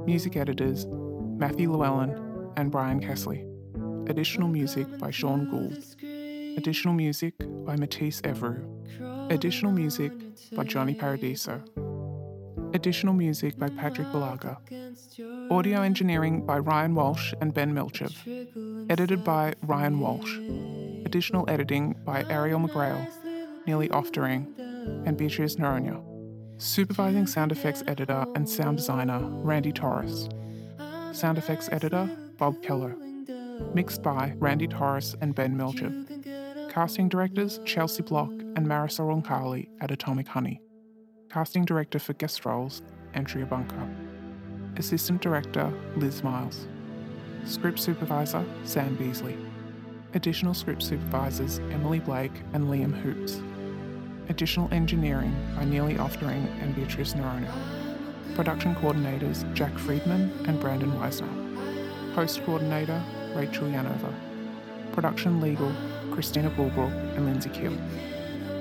Music 0.06 0.36
editors 0.36 0.86
Matthew 0.88 1.70
Llewellyn 1.70 2.50
and 2.56 2.70
Brian 2.72 3.00
Kessley. 3.00 3.48
Additional 4.10 4.48
music 4.48 4.98
by 4.98 5.10
Sean 5.10 5.48
Gould. 5.48 5.78
Additional 6.58 6.94
music 6.94 7.34
by 7.64 7.76
Matisse 7.76 8.20
Evru. 8.22 8.66
Additional 9.32 9.72
music 9.72 10.12
by 10.54 10.62
Johnny 10.62 10.92
Paradiso. 10.92 11.62
Additional 12.74 13.14
music 13.14 13.58
by 13.58 13.70
Patrick 13.70 14.06
Balaga. 14.08 14.58
Audio 15.50 15.80
engineering 15.80 16.44
by 16.44 16.58
Ryan 16.58 16.94
Walsh 16.94 17.32
and 17.40 17.54
Ben 17.54 17.72
Milchev. 17.72 18.14
Edited 18.90 19.24
by 19.24 19.54
Ryan 19.62 20.00
Walsh. 20.00 20.36
Additional 21.06 21.48
editing 21.48 21.96
by 22.04 22.24
Ariel 22.28 22.60
McGrail, 22.60 23.08
Nearly 23.66 23.88
Oftering, 23.88 24.46
and 25.06 25.16
Beatrice 25.16 25.56
Noronha. 25.56 26.04
Supervising 26.58 27.26
sound 27.26 27.52
effects 27.52 27.82
editor 27.86 28.26
and 28.34 28.46
sound 28.46 28.76
designer 28.76 29.20
Randy 29.22 29.72
Torres. 29.72 30.28
Sound 31.12 31.38
effects 31.38 31.70
editor 31.72 32.06
Bob 32.36 32.62
Keller. 32.62 32.94
Mixed 33.72 34.02
by 34.02 34.34
Randy 34.36 34.68
Torres 34.68 35.16
and 35.22 35.34
Ben 35.34 35.56
Milchev. 35.56 36.41
Casting 36.72 37.10
directors 37.10 37.60
Chelsea 37.66 38.02
Block 38.02 38.30
and 38.30 38.66
Marisol 38.66 39.06
Roncalli 39.06 39.68
at 39.82 39.90
Atomic 39.90 40.26
Honey. 40.26 40.58
Casting 41.28 41.66
director 41.66 41.98
for 41.98 42.14
guest 42.14 42.46
roles 42.46 42.80
Andrea 43.12 43.44
Bunker. 43.44 43.86
Assistant 44.78 45.20
director 45.20 45.70
Liz 45.96 46.24
Miles. 46.24 46.66
Script 47.44 47.78
supervisor 47.78 48.42
Sam 48.64 48.96
Beasley. 48.96 49.36
Additional 50.14 50.54
script 50.54 50.82
supervisors 50.82 51.58
Emily 51.72 51.98
Blake 51.98 52.40
and 52.54 52.64
Liam 52.68 52.94
Hoops. 53.02 53.42
Additional 54.30 54.72
engineering 54.72 55.36
by 55.54 55.66
Nearly 55.66 55.96
Oftering 55.96 56.46
and 56.62 56.74
Beatrice 56.74 57.12
Noronha. 57.12 57.52
Production 58.34 58.74
coordinators 58.76 59.44
Jack 59.52 59.76
Friedman 59.76 60.32
and 60.48 60.58
Brandon 60.58 60.92
Weisner. 60.92 62.14
Post 62.14 62.42
coordinator 62.46 63.02
Rachel 63.34 63.68
Yanova. 63.68 64.14
Production 64.92 65.38
legal 65.38 65.70
Christina 66.12 66.50
Bulbrook 66.50 66.92
and 67.16 67.26
Lindsay 67.26 67.50
Keel. 67.50 67.76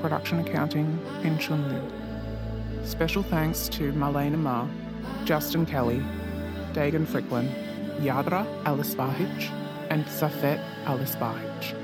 Production 0.02 0.40
accounting 0.40 1.00
Bin 1.22 1.38
Chun 1.38 1.70
Liu. 1.70 2.86
Special 2.86 3.24
thanks 3.24 3.70
to 3.70 3.92
Marlena 3.94 4.38
Ma, 4.38 4.68
Justin 5.26 5.66
Kelly, 5.66 6.04
Dagan 6.74 7.06
Fricklin, 7.06 7.50
Yadra 8.00 8.46
Alisbahic, 8.64 9.52
and 9.90 10.06
Safet 10.06 10.60
Alisbahic. 10.86 11.76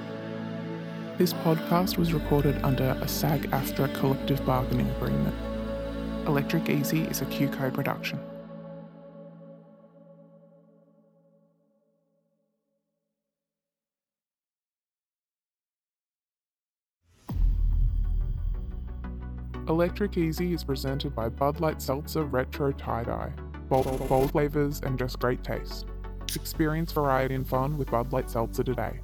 This 1.17 1.33
podcast 1.33 1.97
was 1.97 2.13
recorded 2.13 2.63
under 2.63 2.97
a 3.01 3.07
SAG 3.07 3.49
AFTRA 3.51 3.93
collective 3.95 4.43
bargaining 4.45 4.89
agreement. 4.91 5.35
Electric 6.27 6.69
Easy 6.69 7.03
is 7.03 7.21
a 7.21 7.25
QCODE 7.25 7.73
production. 7.73 8.19
Electric 19.77 20.17
Easy 20.17 20.53
is 20.53 20.63
presented 20.63 21.13
by 21.13 21.29
Bud 21.29 21.59
Light 21.59 21.79
Seltzer 21.79 22.23
Retro 22.23 22.71
Tie 22.71 23.03
Dye. 23.03 23.31
Bold, 23.69 24.09
bold 24.09 24.31
flavors 24.31 24.81
and 24.83 24.97
just 24.97 25.19
great 25.19 25.43
taste. 25.43 25.85
Experience 26.33 26.91
variety 26.91 27.35
and 27.35 27.47
fun 27.47 27.77
with 27.77 27.91
Bud 27.91 28.11
Light 28.11 28.27
Seltzer 28.27 28.63
today. 28.63 28.99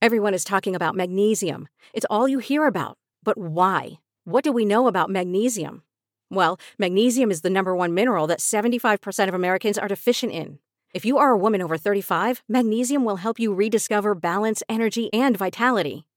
Everyone 0.00 0.32
is 0.32 0.44
talking 0.44 0.74
about 0.74 0.94
magnesium. 0.94 1.68
It's 1.92 2.06
all 2.08 2.26
you 2.26 2.38
hear 2.38 2.66
about. 2.66 2.96
But 3.22 3.36
why? 3.36 3.98
What 4.24 4.42
do 4.42 4.50
we 4.50 4.64
know 4.64 4.86
about 4.86 5.10
magnesium? 5.10 5.82
Well, 6.30 6.58
magnesium 6.78 7.30
is 7.30 7.42
the 7.42 7.50
number 7.50 7.76
one 7.76 7.92
mineral 7.92 8.26
that 8.28 8.38
75% 8.38 9.28
of 9.28 9.34
Americans 9.34 9.76
are 9.76 9.88
deficient 9.88 10.32
in. 10.32 10.58
If 10.94 11.04
you 11.04 11.18
are 11.18 11.32
a 11.32 11.38
woman 11.38 11.60
over 11.60 11.76
35, 11.76 12.42
magnesium 12.48 13.04
will 13.04 13.16
help 13.16 13.38
you 13.38 13.52
rediscover 13.52 14.14
balance, 14.14 14.62
energy, 14.70 15.12
and 15.12 15.36
vitality. 15.36 16.06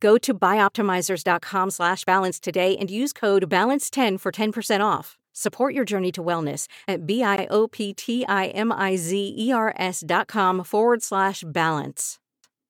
Go 0.00 0.18
to 0.18 0.34
bioptimizers.com 0.34 1.70
slash 1.70 2.04
balance 2.04 2.40
today 2.40 2.76
and 2.76 2.90
use 2.90 3.12
code 3.12 3.48
BALANCE10 3.48 4.18
for 4.18 4.32
10% 4.32 4.84
off. 4.84 5.16
Support 5.32 5.74
your 5.74 5.84
journey 5.84 6.10
to 6.12 6.22
wellness 6.22 6.66
at 6.88 7.06
B-I-O-P-T-I-M-I-Z-E-R-S 7.06 10.04
dot 10.06 10.26
com 10.26 10.64
forward 10.64 11.02
slash 11.02 11.44
balance. 11.46 12.18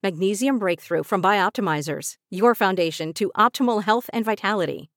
Magnesium 0.03 0.59
Breakthrough 0.59 1.03
from 1.03 1.23
Bioptimizers, 1.23 2.15
your 2.31 2.55
foundation 2.55 3.13
to 3.15 3.31
optimal 3.37 3.83
health 3.83 4.09
and 4.13 4.25
vitality. 4.25 4.91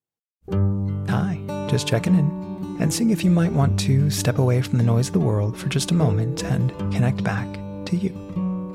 Hi, 1.09 1.39
just 1.67 1.87
checking 1.87 2.15
in 2.15 2.77
and 2.79 2.93
seeing 2.93 3.11
if 3.11 3.23
you 3.23 3.31
might 3.31 3.53
want 3.53 3.79
to 3.81 4.09
step 4.09 4.39
away 4.39 4.61
from 4.61 4.77
the 4.77 4.83
noise 4.83 5.07
of 5.07 5.13
the 5.13 5.19
world 5.19 5.57
for 5.57 5.67
just 5.67 5.91
a 5.91 5.93
moment 5.93 6.43
and 6.43 6.71
connect 6.93 7.23
back 7.23 7.47
to 7.85 7.95
you. 7.95 8.11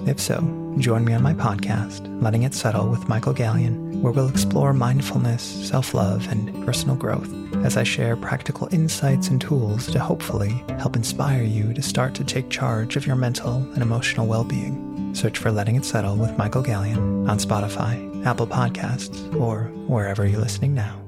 If 0.06 0.20
so, 0.20 0.38
join 0.80 1.04
me 1.04 1.14
on 1.14 1.22
my 1.22 1.34
podcast, 1.34 2.06
Letting 2.22 2.42
It 2.42 2.54
Settle 2.54 2.88
with 2.88 3.08
Michael 3.08 3.34
Gallion, 3.34 4.00
where 4.00 4.12
we'll 4.12 4.28
explore 4.28 4.72
mindfulness, 4.72 5.42
self 5.42 5.94
love, 5.94 6.30
and 6.30 6.64
personal 6.64 6.96
growth 6.96 7.32
as 7.64 7.76
I 7.76 7.82
share 7.82 8.16
practical 8.16 8.68
insights 8.72 9.28
and 9.28 9.40
tools 9.40 9.86
to 9.88 9.98
hopefully 9.98 10.64
help 10.78 10.96
inspire 10.96 11.42
you 11.42 11.74
to 11.74 11.82
start 11.82 12.14
to 12.16 12.24
take 12.24 12.50
charge 12.50 12.96
of 12.96 13.06
your 13.06 13.16
mental 13.16 13.56
and 13.72 13.82
emotional 13.82 14.26
well 14.26 14.44
being. 14.44 15.14
Search 15.14 15.38
for 15.38 15.50
Letting 15.50 15.76
It 15.76 15.84
Settle 15.84 16.16
with 16.16 16.36
Michael 16.38 16.62
Gallion 16.62 17.28
on 17.28 17.38
Spotify, 17.38 18.24
Apple 18.24 18.46
Podcasts, 18.46 19.34
or 19.40 19.64
wherever 19.86 20.26
you're 20.26 20.40
listening 20.40 20.74
now. 20.74 21.07